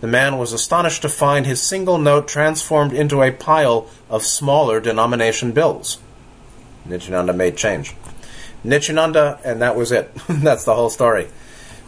[0.00, 4.80] the man was astonished to find his single note transformed into a pile of smaller
[4.80, 5.98] denomination bills.
[6.86, 7.94] Nityananda made change.
[8.64, 10.10] Nityananda, and that was it.
[10.28, 11.28] That's the whole story.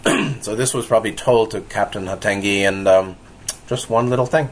[0.43, 3.17] so this was probably told to Captain Hatengdi, and um,
[3.67, 4.51] just one little thing.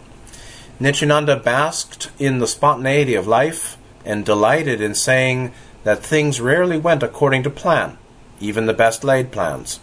[0.80, 5.52] Nityananda basked in the spontaneity of life and delighted in saying
[5.84, 7.98] that things rarely went according to plan,
[8.40, 9.80] even the best laid plans.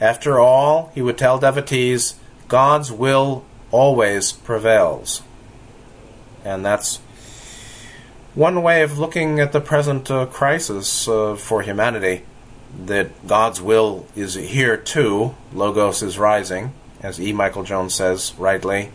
[0.00, 2.14] After all, he would tell devotees,
[2.48, 5.22] God's will always prevails.
[6.44, 6.98] And that's
[8.34, 12.24] one way of looking at the present uh, crisis uh, for humanity
[12.86, 15.34] that God's will is here too.
[15.52, 17.32] Logos is rising, as E.
[17.32, 18.90] Michael Jones says rightly.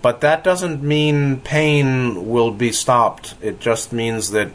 [0.00, 3.34] But that doesn't mean pain will be stopped.
[3.40, 4.52] It just means that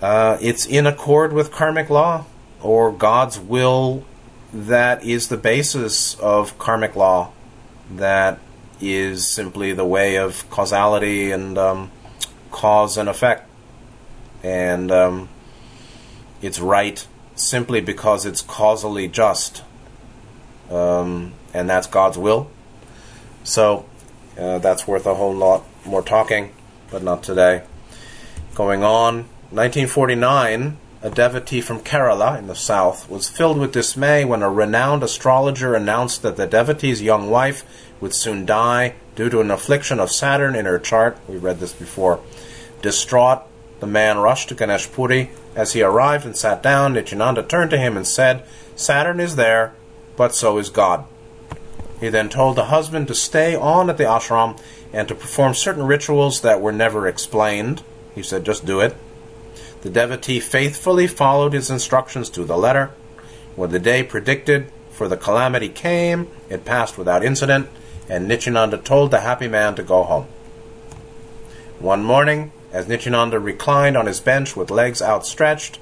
[0.00, 2.24] uh, it's in accord with karmic law
[2.60, 4.04] or God's will
[4.52, 7.32] that is the basis of karmic law,
[7.90, 8.38] that
[8.80, 11.90] is simply the way of causality and um,
[12.50, 13.48] cause and effect.
[14.42, 15.28] And um,
[16.42, 19.62] it's right simply because it's causally just.
[20.70, 22.50] Um, and that's God's will.
[23.44, 23.86] So
[24.38, 26.52] uh, that's worth a whole lot more talking,
[26.90, 27.62] but not today.
[28.54, 34.42] Going on, 1949 a devotee from Kerala in the south, was filled with dismay when
[34.42, 37.64] a renowned astrologer announced that the devotee's young wife
[38.00, 41.18] would soon die due to an affliction of Saturn in her chart.
[41.28, 42.20] We read this before.
[42.82, 43.42] Distraught,
[43.80, 45.30] the man rushed to Ganesh Puri.
[45.56, 48.44] As he arrived and sat down, Nityananda turned to him and said,
[48.76, 49.72] Saturn is there,
[50.16, 51.04] but so is God.
[52.02, 54.58] He then told the husband to stay on at the ashram
[54.92, 57.84] and to perform certain rituals that were never explained.
[58.12, 58.96] He said, just do it.
[59.82, 62.90] The devotee faithfully followed his instructions to the letter.
[63.54, 67.68] When the day predicted for the calamity came, it passed without incident,
[68.08, 70.26] and Nityananda told the happy man to go home.
[71.78, 75.78] One morning, as Nityananda reclined on his bench with legs outstretched,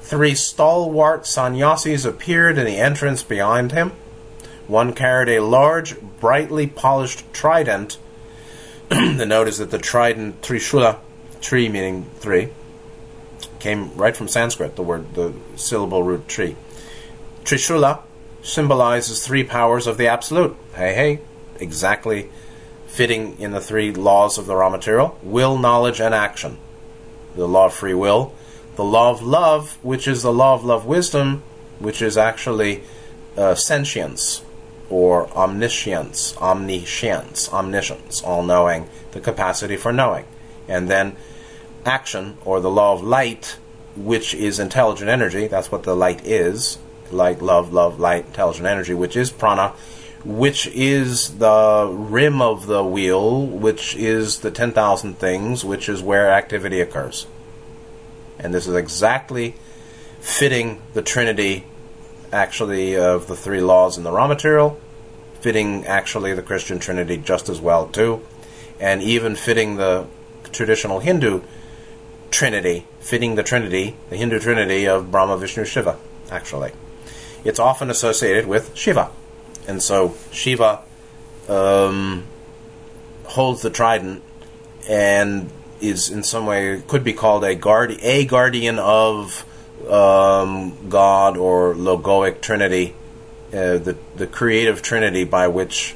[0.00, 3.92] three stalwart sannyasis appeared in the entrance behind him.
[4.68, 7.98] One carried a large, brightly polished trident.
[8.90, 10.98] the note is that the trident, Trishula,
[11.40, 12.50] tree meaning three,
[13.58, 16.54] came right from Sanskrit, the word, the syllable root tree.
[17.44, 18.02] Trishula
[18.42, 20.54] symbolizes three powers of the Absolute.
[20.74, 21.20] Hey, hey,
[21.58, 22.28] exactly
[22.86, 26.58] fitting in the three laws of the Ra material will, knowledge, and action.
[27.36, 28.34] The law of free will,
[28.76, 31.42] the law of love, which is the law of love wisdom,
[31.78, 32.82] which is actually
[33.34, 34.42] uh, sentience
[34.90, 40.24] or omniscience, omniscience, omniscience, all knowing, the capacity for knowing.
[40.66, 41.16] And then
[41.84, 43.58] action or the law of light,
[43.96, 46.78] which is intelligent energy, that's what the light is
[47.12, 49.74] light, love, love, light, intelligent energy, which is prana,
[50.24, 56.30] which is the rim of the wheel, which is the 10,000 things, which is where
[56.30, 57.26] activity occurs.
[58.38, 59.54] And this is exactly
[60.20, 61.64] fitting the trinity,
[62.32, 64.78] actually, of the three laws in the Ra material,
[65.40, 68.24] fitting actually the Christian trinity just as well, too,
[68.80, 70.06] and even fitting the
[70.52, 71.42] traditional Hindu
[72.30, 75.96] trinity, fitting the trinity, the Hindu trinity of Brahma, Vishnu, Shiva,
[76.30, 76.72] actually.
[77.44, 79.10] It's often associated with Shiva.
[79.66, 80.80] And so Shiva
[81.48, 82.24] um,
[83.24, 84.22] holds the trident
[84.88, 85.50] and
[85.80, 89.44] is in some way could be called a guard a guardian of
[89.88, 92.94] um, God or logoic Trinity,
[93.52, 95.94] uh, the the creative Trinity by which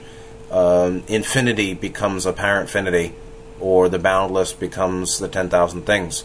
[0.51, 3.15] um, infinity becomes apparent infinity,
[3.61, 6.25] or the boundless becomes the ten thousand things.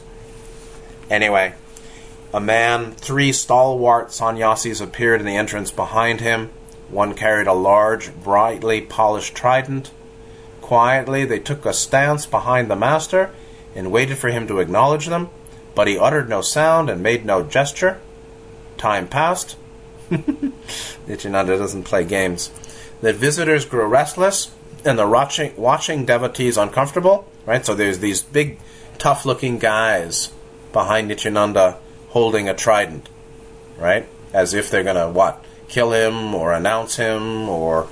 [1.09, 1.53] Anyway,
[2.33, 6.49] a man, three stalwart sannyasis appeared in the entrance behind him.
[6.89, 9.91] One carried a large, brightly polished trident.
[10.61, 13.31] Quietly, they took a stance behind the master
[13.75, 15.29] and waited for him to acknowledge them,
[15.78, 18.01] but he uttered no sound and made no gesture.
[18.78, 19.55] Time passed.
[21.07, 22.49] Nityananda doesn't play games.
[23.01, 24.49] The visitors grew restless
[24.84, 27.28] and the watching, watching devotees uncomfortable.
[27.45, 28.57] Right, so there's these big,
[28.97, 30.34] tough-looking guys
[30.73, 33.07] behind Nityananda holding a trident,
[33.78, 34.07] right?
[34.34, 35.45] As if they're going to what?
[35.67, 37.88] Kill him or announce him or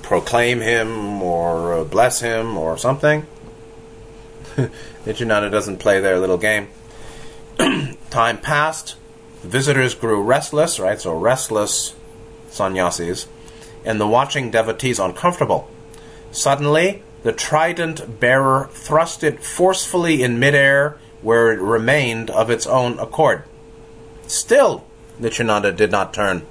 [0.00, 3.26] proclaim him or uh, bless him or something.
[5.04, 6.68] Nityananda doesn't play their little game.
[8.16, 8.96] Time passed.
[9.42, 10.98] The visitors grew restless, right?
[10.98, 11.94] So restless
[12.48, 13.28] sannyasis,
[13.84, 15.68] and the watching devotees uncomfortable.
[16.32, 22.98] Suddenly, the trident bearer thrust it forcefully in midair where it remained of its own
[22.98, 23.44] accord.
[24.26, 24.86] Still,
[25.18, 26.46] Nityananda did not turn.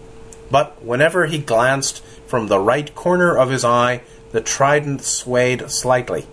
[0.51, 4.03] But whenever he glanced from the right corner of his eye,
[4.33, 6.27] the trident swayed slightly.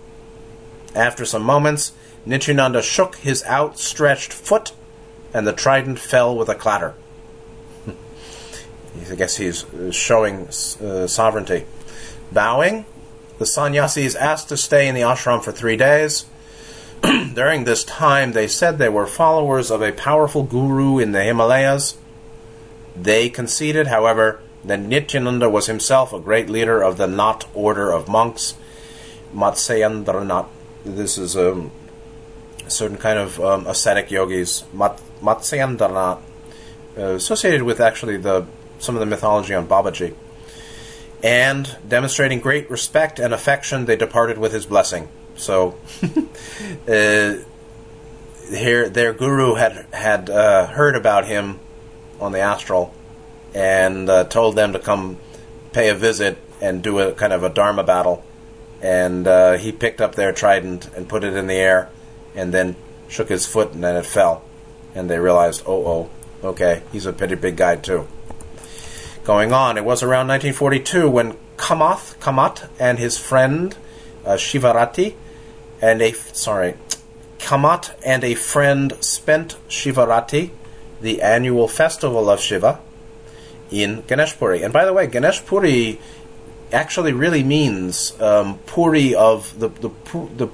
[0.93, 4.73] After some moments, Nityananda shook his outstretched foot,
[5.33, 6.93] and the trident fell with a clatter.
[7.87, 11.65] I guess he's showing uh, sovereignty.
[12.31, 12.85] Bowing,
[13.39, 16.25] the sannyasis asked to stay in the ashram for three days.
[17.01, 21.97] During this time, they said they were followers of a powerful guru in the Himalayas.
[22.95, 28.07] They conceded, however, that Nityananda was himself a great leader of the Nath order of
[28.07, 28.55] monks,
[29.33, 30.47] Matsyendranath.
[30.85, 31.69] This is a
[32.67, 36.21] certain kind of um, ascetic yogis, Mat- Matsyendranath,
[36.97, 38.45] uh, associated with actually the
[38.79, 40.13] some of the mythology on Babaji.
[41.23, 45.07] And demonstrating great respect and affection, they departed with his blessing.
[45.35, 45.79] So,
[46.87, 47.35] uh,
[48.49, 51.59] here their guru had had uh, heard about him
[52.19, 52.93] on the astral,
[53.53, 55.17] and uh, told them to come
[55.71, 58.23] pay a visit and do a kind of a dharma battle.
[58.81, 61.89] And uh, he picked up their trident and put it in the air,
[62.35, 62.75] and then
[63.07, 64.43] shook his foot, and then it fell.
[64.95, 68.07] And they realized, oh, oh, okay, he's a pretty big guy too.
[69.23, 73.75] Going on, it was around 1942 when Kamath, Kamat and his friend
[74.25, 75.15] uh, Shivaratri
[75.81, 76.75] and a sorry,
[77.39, 80.51] Kamat and a friend spent Shivaratri,
[81.01, 82.79] the annual festival of Shiva,
[83.69, 84.63] in Ganeshpuri.
[84.63, 85.99] And by the way, Ganeshpuri
[86.71, 89.89] actually really means um, Puri of the the
[90.37, 90.49] the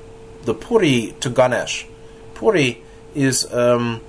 [0.45, 1.87] the Puri to Ganesh.
[2.33, 2.81] Puri
[3.13, 4.01] is um,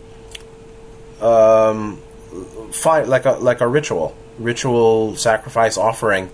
[1.20, 2.00] um,
[2.84, 6.30] like a like a ritual, ritual sacrifice offering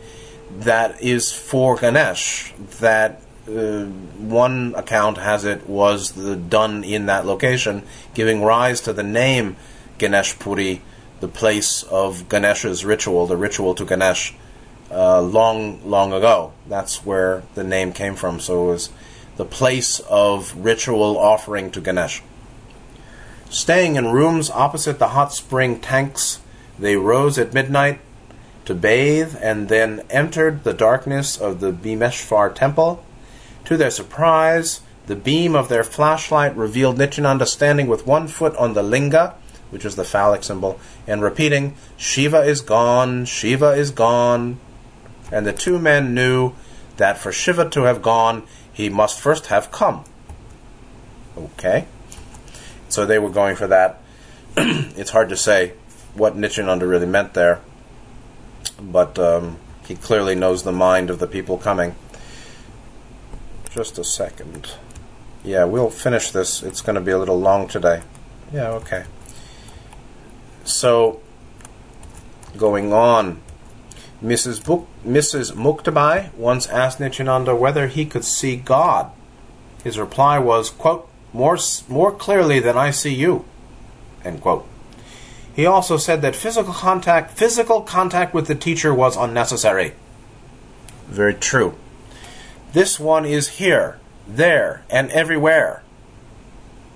[0.50, 7.26] that is for Ganesh that uh, one account has it was the, done in that
[7.26, 7.82] location,
[8.14, 9.56] giving rise to the name
[9.98, 10.82] Ganesh Puri,
[11.20, 14.34] the place of Ganesh's ritual, the ritual to Ganesh,
[14.90, 16.52] uh, long, long ago.
[16.68, 18.40] That's where the name came from.
[18.40, 18.90] So it was
[19.36, 22.22] the place of ritual offering to Ganesh.
[23.48, 26.40] Staying in rooms opposite the hot spring tanks,
[26.78, 28.00] they rose at midnight
[28.64, 33.04] to bathe and then entered the darkness of the Bhimeshwar temple
[33.66, 38.74] to their surprise, the beam of their flashlight revealed Nityananda standing with one foot on
[38.74, 39.34] the linga,
[39.70, 44.58] which is the phallic symbol, and repeating, Shiva is gone, Shiva is gone.
[45.32, 46.52] And the two men knew
[46.96, 50.04] that for Shiva to have gone, he must first have come.
[51.36, 51.86] Okay?
[52.96, 54.00] So they were going for that.
[54.56, 55.74] it's hard to say
[56.14, 57.60] what Nityananda really meant there,
[58.80, 61.94] but um, he clearly knows the mind of the people coming.
[63.68, 64.72] Just a second.
[65.44, 66.62] Yeah, we'll finish this.
[66.62, 68.00] It's going to be a little long today.
[68.50, 69.04] Yeah, okay.
[70.64, 71.20] So,
[72.56, 73.42] going on.
[74.24, 74.62] Mrs.
[75.04, 75.52] Mrs.
[75.52, 79.10] Muktabai once asked Nityananda whether he could see God.
[79.84, 81.58] His reply was, quote, more,
[81.88, 83.44] more clearly than I see you,
[84.24, 84.66] end quote.
[85.54, 89.92] He also said that physical contact, physical contact with the teacher was unnecessary.
[91.08, 91.74] Very true.
[92.72, 95.82] This one is here, there, and everywhere.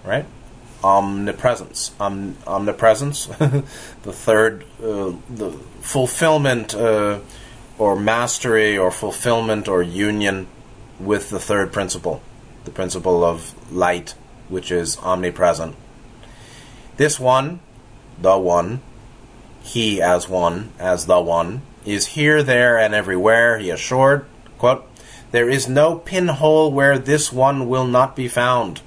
[0.05, 0.27] Right?
[0.83, 1.93] Omnipresence.
[2.01, 3.27] Om- omnipresence.
[3.27, 7.21] the third, uh, the fulfillment uh,
[7.79, 10.47] or mastery or fulfillment or union
[10.99, 12.23] with the third principle,
[12.65, 14.15] the principle of light,
[14.51, 15.77] which is omnipresent.
[16.97, 17.61] This one,
[18.21, 18.83] the one,
[19.63, 24.27] he as one, as the one, is here, there, and everywhere, he assured.
[24.59, 24.87] Quote,
[25.31, 28.83] there is no pinhole where this one will not be found.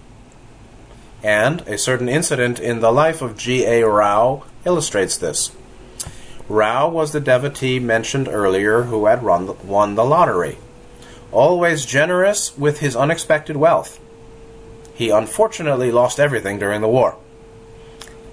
[1.23, 3.87] And a certain incident in the life of G.A.
[3.87, 5.51] Rao illustrates this.
[6.49, 10.57] Rao was the devotee mentioned earlier who had run, won the lottery.
[11.31, 13.99] Always generous with his unexpected wealth.
[14.93, 17.17] He unfortunately lost everything during the war.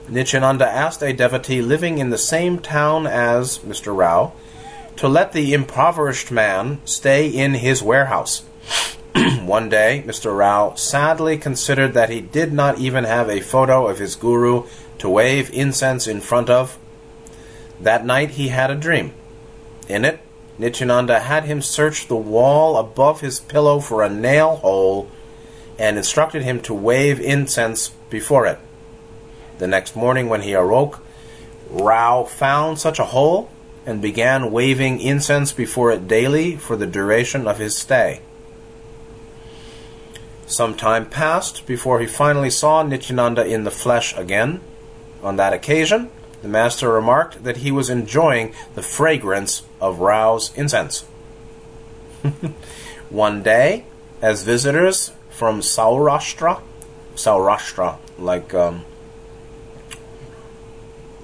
[0.08, 3.96] Nityananda asked a devotee living in the same town as Mr.
[3.96, 4.32] Rao
[4.96, 8.42] to let the impoverished man stay in his warehouse.
[9.14, 10.36] One day, Mr.
[10.36, 14.64] Rao sadly considered that he did not even have a photo of his guru
[14.98, 16.76] to wave incense in front of.
[17.80, 19.14] That night he had a dream.
[19.88, 20.20] In it,
[20.58, 25.08] Nityananda had him search the wall above his pillow for a nail hole
[25.80, 28.58] and instructed him to wave incense before it.
[29.58, 31.02] The next morning, when he awoke,
[31.70, 33.50] Rao found such a hole
[33.86, 38.20] and began waving incense before it daily for the duration of his stay.
[40.46, 44.60] Some time passed before he finally saw Nityananda in the flesh again.
[45.22, 46.10] On that occasion,
[46.42, 51.02] the master remarked that he was enjoying the fragrance of Rao's incense.
[53.08, 53.86] One day,
[54.20, 56.60] as visitors from Saurashtra,
[57.14, 58.84] Saurashtra, like um,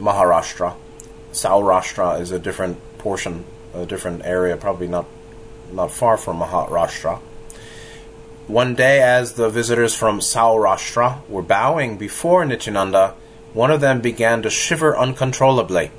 [0.00, 0.74] Maharashtra,
[1.34, 3.44] Saurashtra is a different portion,
[3.74, 5.04] a different area, probably not
[5.70, 7.18] not far from Maharashtra.
[8.46, 13.14] One day, as the visitors from Saurashtra were bowing before Nityananda,
[13.52, 15.90] one of them began to shiver uncontrollably.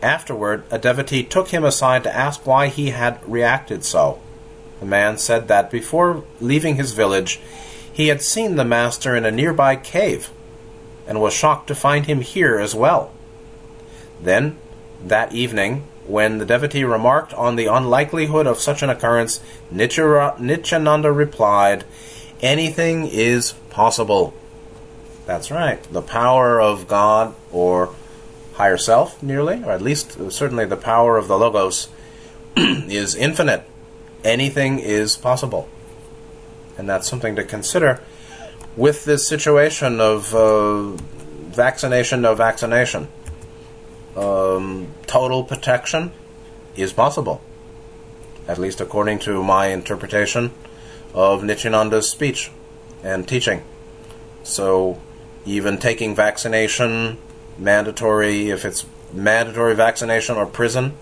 [0.00, 4.18] Afterward, a devotee took him aside to ask why he had reacted so.
[4.80, 7.40] The man said that before leaving his village,
[7.92, 10.30] he had seen the master in a nearby cave
[11.06, 13.10] and was shocked to find him here as well.
[14.22, 14.58] Then,
[15.04, 21.84] that evening, when the devotee remarked on the unlikelihood of such an occurrence, Nityananda replied,
[22.40, 24.32] Anything is possible.
[25.26, 25.82] That's right.
[25.92, 27.94] The power of God or
[28.54, 31.88] higher self, nearly, or at least certainly the power of the Logos,
[32.56, 33.64] is infinite.
[34.24, 35.68] Anything is possible.
[36.76, 38.00] And that's something to consider
[38.76, 40.90] with this situation of uh,
[41.50, 43.08] vaccination, no vaccination
[44.18, 46.12] um, total protection
[46.76, 47.40] is possible,
[48.46, 50.52] at least according to my interpretation
[51.14, 52.50] of Nityananda's speech
[53.02, 53.62] and teaching.
[54.42, 55.00] So,
[55.44, 57.18] even taking vaccination,
[57.58, 60.94] mandatory, if it's mandatory vaccination or prison,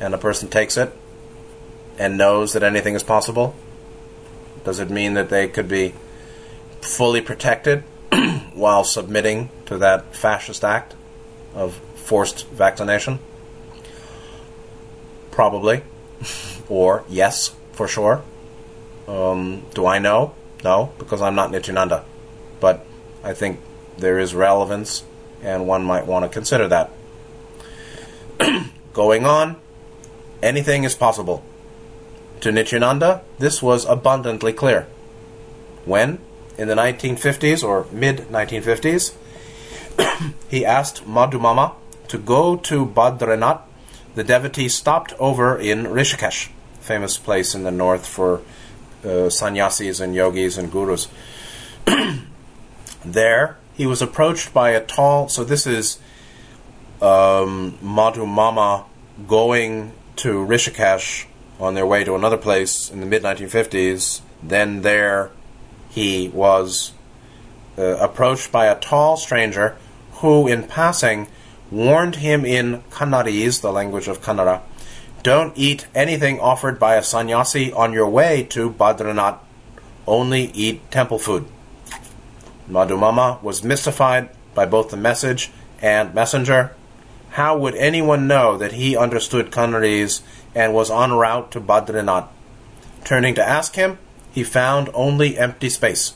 [0.00, 0.92] and a person takes it
[1.98, 3.54] and knows that anything is possible,
[4.64, 5.94] does it mean that they could be
[6.80, 7.82] fully protected
[8.54, 10.94] while submitting to that fascist act
[11.54, 13.18] of forced vaccination?
[15.30, 15.82] Probably.
[16.68, 18.22] or yes, for sure.
[19.06, 20.34] Um, do I know?
[20.62, 22.04] No, because I'm not Nityananda.
[22.60, 22.86] But
[23.22, 23.60] I think
[23.98, 25.04] there is relevance,
[25.42, 26.90] and one might want to consider that.
[28.92, 29.56] Going on,
[30.42, 31.44] anything is possible.
[32.44, 34.82] To Nityananda, this was abundantly clear.
[35.86, 36.18] When,
[36.58, 39.14] in the 1950s or mid 1950s,
[40.50, 41.72] he asked Madhumama
[42.08, 43.62] to go to Badrinath,
[44.14, 46.50] the devotee stopped over in Rishikesh,
[46.80, 48.42] famous place in the north for
[49.06, 51.08] uh, sannyasis and yogis and gurus.
[53.06, 55.30] there, he was approached by a tall.
[55.30, 55.98] So this is
[57.00, 58.84] um, Madhu Mama
[59.26, 61.24] going to Rishikesh
[61.60, 64.20] on their way to another place in the mid 1950s.
[64.42, 65.30] Then there
[65.90, 66.92] he was
[67.78, 69.76] uh, approached by a tall stranger
[70.14, 71.28] who, in passing,
[71.70, 74.60] warned him in Kannadese, the language of Kannada,
[75.22, 79.38] don't eat anything offered by a sannyasi on your way to Badrinath.
[80.06, 81.46] Only eat temple food.
[82.68, 85.50] Madhumama was mystified by both the message
[85.80, 86.74] and messenger.
[87.30, 90.20] How would anyone know that he understood Kannadese
[90.54, 92.28] and was en route to Badrinath?
[93.04, 93.98] Turning to ask him,
[94.32, 96.14] he found only empty space.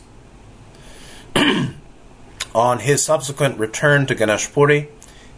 [2.55, 4.89] On his subsequent return to Ganeshpuri,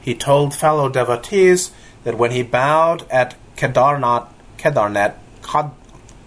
[0.01, 1.73] he told fellow devotees
[2.05, 5.15] that when he bowed at Kedarnath, Kedarnath,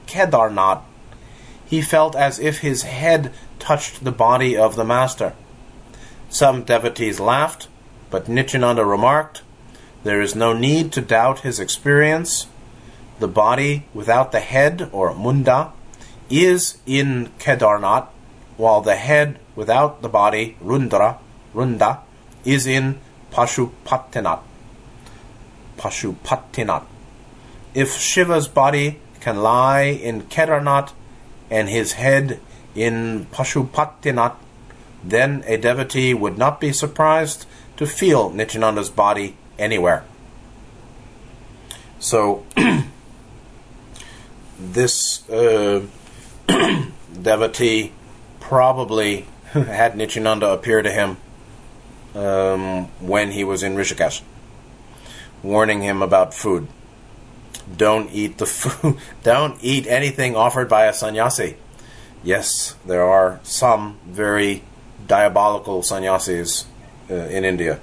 [0.05, 0.81] Kedarnath,
[1.65, 5.33] he felt as if his head touched the body of the master.
[6.29, 7.67] Some devotees laughed,
[8.11, 9.41] but Nityananda remarked,
[10.03, 12.47] There is no need to doubt his experience.
[13.19, 15.71] The body without the head, or munda,
[16.29, 18.07] is in Kedarnath,
[18.57, 21.19] while the head without the body, Rundra,
[21.53, 21.99] Runda,
[22.45, 22.99] is in
[23.31, 24.41] Pashupatinath.
[25.77, 26.85] Pashupatinath.
[27.73, 30.91] If Shiva's body can lie in Kedarnath
[31.49, 32.39] and his head
[32.75, 34.35] in Pashupatinath,
[35.03, 37.45] then a devotee would not be surprised
[37.77, 40.03] to feel Nityananda's body anywhere.
[41.99, 42.45] So,
[44.71, 45.85] this uh,
[47.21, 47.91] devotee
[48.39, 51.17] probably had Nityananda appear to him
[52.15, 54.21] um, when he was in Rishikesh,
[55.41, 56.67] warning him about food.
[57.75, 58.97] Don't eat the food.
[59.23, 61.57] Don't eat anything offered by a sannyasi.
[62.23, 64.63] Yes, there are some very
[65.07, 66.65] diabolical sannyasis
[67.09, 67.79] uh, in India.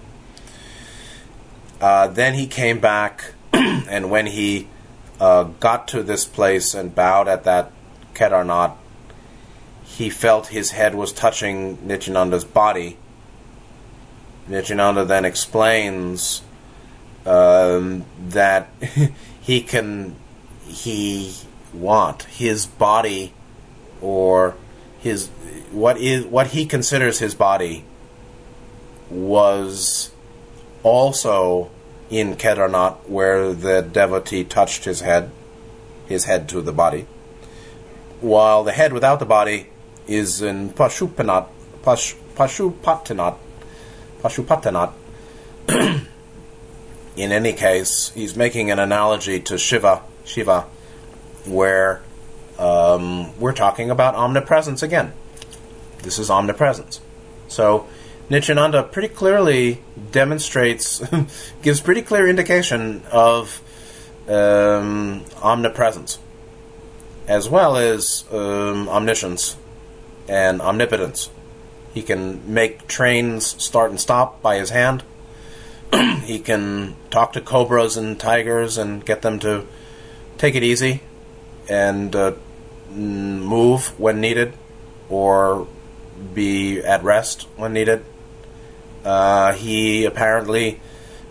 [1.81, 4.69] Uh, then he came back, and when he
[5.21, 7.71] uh, got to this place and bowed at that
[8.15, 8.77] Kedarnath,
[9.85, 12.97] he felt his head was touching Nityananda's body.
[14.49, 16.43] Nityananda then explains
[17.27, 18.69] um, that
[19.41, 20.17] he can
[20.67, 21.35] he
[21.73, 23.33] want his body
[24.01, 24.57] or
[25.01, 25.29] his
[25.71, 27.85] what is what he considers his body
[29.11, 30.11] was
[30.83, 31.71] also
[32.11, 35.31] in Kedarnath where the devotee touched his head
[36.07, 37.07] his head to the body
[38.21, 39.67] while the head without the body
[40.07, 41.47] is in Pashupanat
[41.83, 42.15] Pash,
[47.17, 50.67] in any case he's making an analogy to Shiva Shiva
[51.47, 52.03] where
[52.59, 55.13] um, we're talking about omnipresence again.
[56.03, 57.01] This is omnipresence.
[57.49, 57.87] So
[58.31, 59.83] Nityananda pretty clearly
[60.13, 61.03] demonstrates,
[61.63, 63.61] gives pretty clear indication of
[64.29, 66.21] um, omnipresence,
[67.27, 69.57] as well as um, omniscience
[70.29, 71.29] and omnipotence.
[71.93, 75.03] He can make trains start and stop by his hand.
[76.23, 79.67] he can talk to cobras and tigers and get them to
[80.39, 81.03] take it easy
[81.69, 82.33] and uh,
[82.89, 84.55] move when needed
[85.09, 85.67] or
[86.33, 88.05] be at rest when needed.
[89.05, 90.81] Uh, he apparently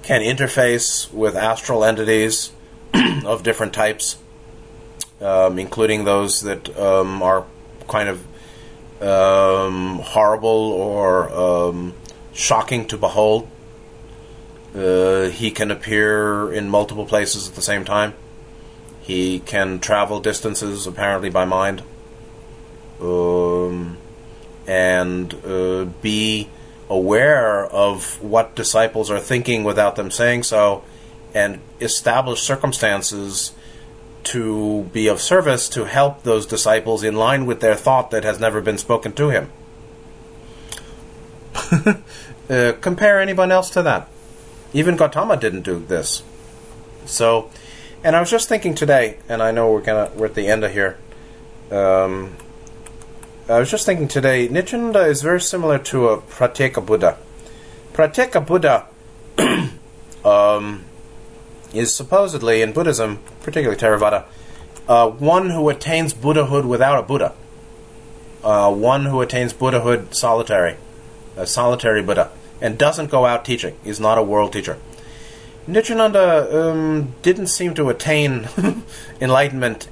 [0.04, 2.52] can interface with astral entities
[3.26, 4.18] of different types,
[5.22, 7.46] um, including those that um, are
[7.88, 8.26] kind of
[9.02, 11.94] um, horrible or um,
[12.34, 13.48] shocking to behold.
[14.76, 18.14] Uh, he can appear in multiple places at the same time.
[19.02, 21.82] He can travel distances, apparently by mind,
[23.02, 23.98] um,
[24.68, 26.48] and uh, be
[26.90, 30.84] aware of what disciples are thinking without them saying so,
[31.34, 33.54] and establish circumstances
[34.24, 38.40] to be of service to help those disciples in line with their thought that has
[38.40, 39.50] never been spoken to him.
[42.50, 44.08] uh, compare anyone else to that.
[44.74, 46.24] Even Gautama didn't do this.
[47.06, 47.50] So,
[48.04, 50.64] and I was just thinking today, and I know we're gonna we're at the end
[50.64, 50.98] of here.
[51.72, 52.36] Um,
[53.50, 57.18] I was just thinking today, Nityananda is very similar to a Pratyeka Buddha.
[57.94, 58.86] Pratyeka Buddha
[60.24, 60.86] um,
[61.74, 64.26] is supposedly in Buddhism, particularly Theravada,
[64.88, 67.34] uh, one who attains Buddhahood without a Buddha.
[68.44, 70.78] Uh, one who attains Buddhahood solitary,
[71.36, 72.30] a solitary Buddha,
[72.62, 73.76] and doesn't go out teaching.
[73.84, 74.78] He's not a world teacher.
[75.66, 78.48] Nityananda um, didn't seem to attain
[79.20, 79.88] enlightenment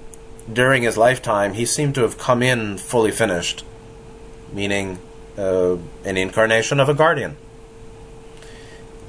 [0.52, 1.53] during his lifetime.
[1.53, 3.64] He seemed to have come in fully finished,
[4.53, 4.99] meaning
[5.38, 7.38] uh, an incarnation of a guardian,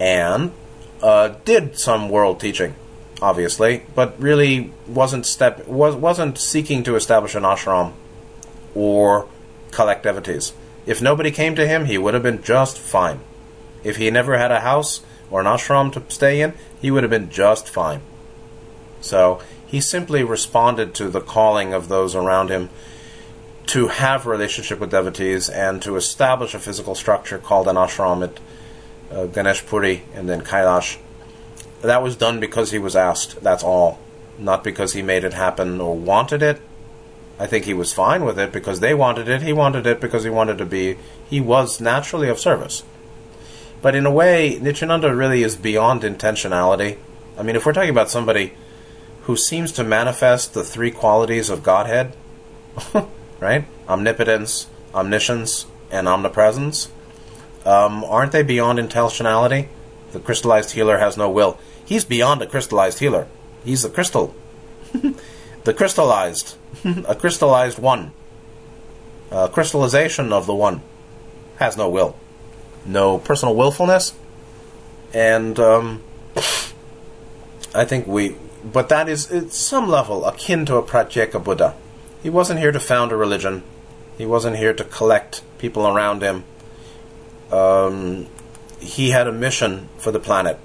[0.00, 0.52] and
[1.02, 2.74] uh, did some world teaching.
[3.20, 7.92] obviously, but really wasn't step was wasn't seeking to establish an ashram
[8.74, 9.28] or
[9.70, 10.52] collect devotees.
[10.86, 13.20] If nobody came to him, he would have been just fine.
[13.84, 17.10] If he never had a house or an ashram to stay in, he would have
[17.10, 18.00] been just fine.
[19.00, 22.70] So he simply responded to the calling of those around him
[23.66, 28.24] to have a relationship with devotees and to establish a physical structure called an ashram
[28.24, 28.40] at
[29.14, 30.98] uh, Ganesh Puri and then Kailash.
[31.82, 33.98] That was done because he was asked, that's all.
[34.38, 36.62] Not because he made it happen or wanted it.
[37.38, 39.42] I think he was fine with it because they wanted it.
[39.42, 40.96] He wanted it because he wanted to be,
[41.28, 42.82] he was naturally of service.
[43.82, 46.98] But in a way, Nityananda really is beyond intentionality.
[47.36, 48.54] I mean, if we're talking about somebody
[49.28, 52.16] who seems to manifest the three qualities of Godhead,
[53.40, 53.66] right?
[53.86, 56.90] Omnipotence, omniscience, and omnipresence.
[57.66, 59.68] Um, aren't they beyond intentionality?
[60.12, 61.58] The crystallized healer has no will.
[61.84, 63.26] He's beyond a crystallized healer.
[63.66, 64.34] He's a crystal.
[65.64, 66.56] the crystallized.
[67.06, 68.12] a crystallized one.
[69.30, 70.80] A crystallization of the one.
[71.56, 72.16] Has no will.
[72.86, 74.14] No personal willfulness.
[75.12, 76.02] And um,
[77.74, 78.34] I think we.
[78.64, 81.74] But that is, at some level, akin to a Pratyeka Buddha.
[82.22, 83.62] He wasn't here to found a religion.
[84.16, 86.44] He wasn't here to collect people around him.
[87.52, 88.26] Um,
[88.80, 90.58] he had a mission for the planet,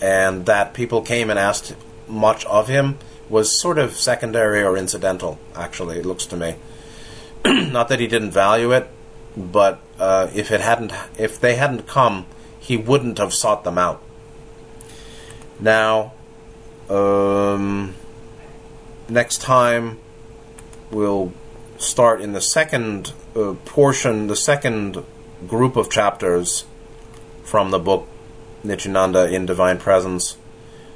[0.00, 1.74] and that people came and asked
[2.08, 2.98] much of him
[3.28, 5.38] was sort of secondary or incidental.
[5.54, 6.56] Actually, it looks to me.
[7.44, 8.88] Not that he didn't value it,
[9.36, 12.26] but uh, if it hadn't, if they hadn't come,
[12.58, 14.02] he wouldn't have sought them out.
[15.60, 16.12] Now,
[16.90, 17.94] um,
[19.08, 19.98] next time
[20.90, 21.32] we'll
[21.78, 25.02] start in the second uh, portion, the second
[25.46, 26.64] group of chapters
[27.42, 28.08] from the book
[28.62, 30.36] Nityananda in Divine Presence,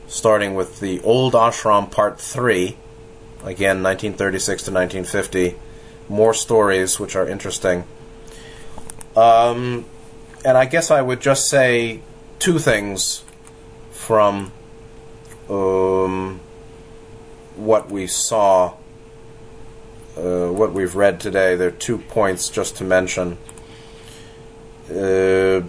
[0.06, 2.77] starting with the Old Ashram Part 3,
[3.44, 5.56] again 1936 to 1950.
[6.09, 7.85] More stories which are interesting.
[9.15, 9.85] Um,
[10.44, 12.01] and I guess I would just say
[12.39, 13.24] two things
[13.90, 14.52] from
[15.48, 16.40] um,
[17.56, 18.74] what we saw
[20.18, 23.38] uh, what we've read today, there are two points just to mention.
[24.90, 25.60] Uh,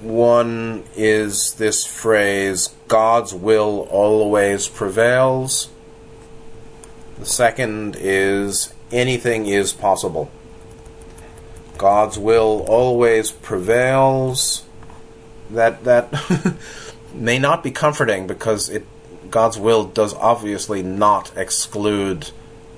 [0.00, 5.70] one is this phrase, God's will always prevails.
[7.18, 10.30] The second is, anything is possible.
[11.78, 14.64] God's will always prevails.
[15.50, 16.12] That that
[17.16, 18.86] may not be comforting because it
[19.30, 22.30] God's will does obviously not exclude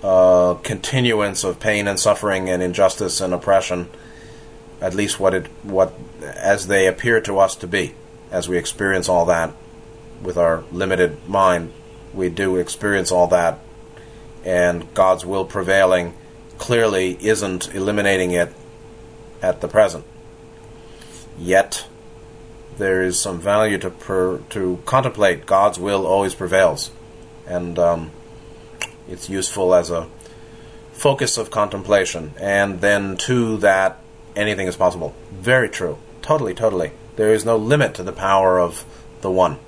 [0.02, 3.90] uh, continuance of pain and suffering and injustice and oppression,
[4.80, 5.92] at least what it what
[6.22, 7.94] as they appear to us to be,
[8.30, 9.54] as we experience all that
[10.22, 11.72] with our limited mind,
[12.14, 13.58] we do experience all that,
[14.44, 16.14] and God's will prevailing
[16.58, 18.52] clearly isn't eliminating it
[19.40, 20.04] at the present.
[21.38, 21.86] Yet
[22.78, 26.90] there is some value to per, to contemplate God's will always prevails,
[27.46, 28.10] and um,
[29.08, 30.08] it's useful as a
[30.92, 32.32] focus of contemplation.
[32.40, 34.00] And then, to that,
[34.36, 35.14] anything is possible.
[35.32, 35.98] Very true.
[36.22, 36.92] Totally, totally.
[37.16, 38.84] There is no limit to the power of
[39.20, 39.58] the One.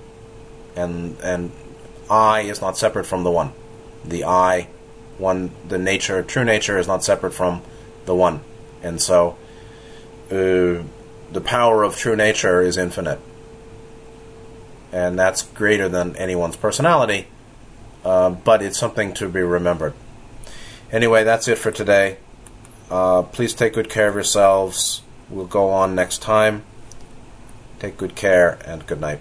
[0.76, 1.52] And, and
[2.08, 3.52] I is not separate from the One.
[4.04, 4.68] The I,
[5.18, 7.62] one, the nature, true nature is not separate from
[8.06, 8.40] the One.
[8.82, 9.36] And so,
[10.30, 10.82] uh,
[11.32, 13.20] the power of true nature is infinite.
[14.92, 17.26] And that's greater than anyone's personality
[18.04, 19.94] uh, but it's something to be remembered.
[20.92, 22.18] Anyway, that's it for today.
[22.90, 25.02] Uh, please take good care of yourselves.
[25.28, 26.64] We'll go on next time.
[27.78, 29.20] Take good care and good night.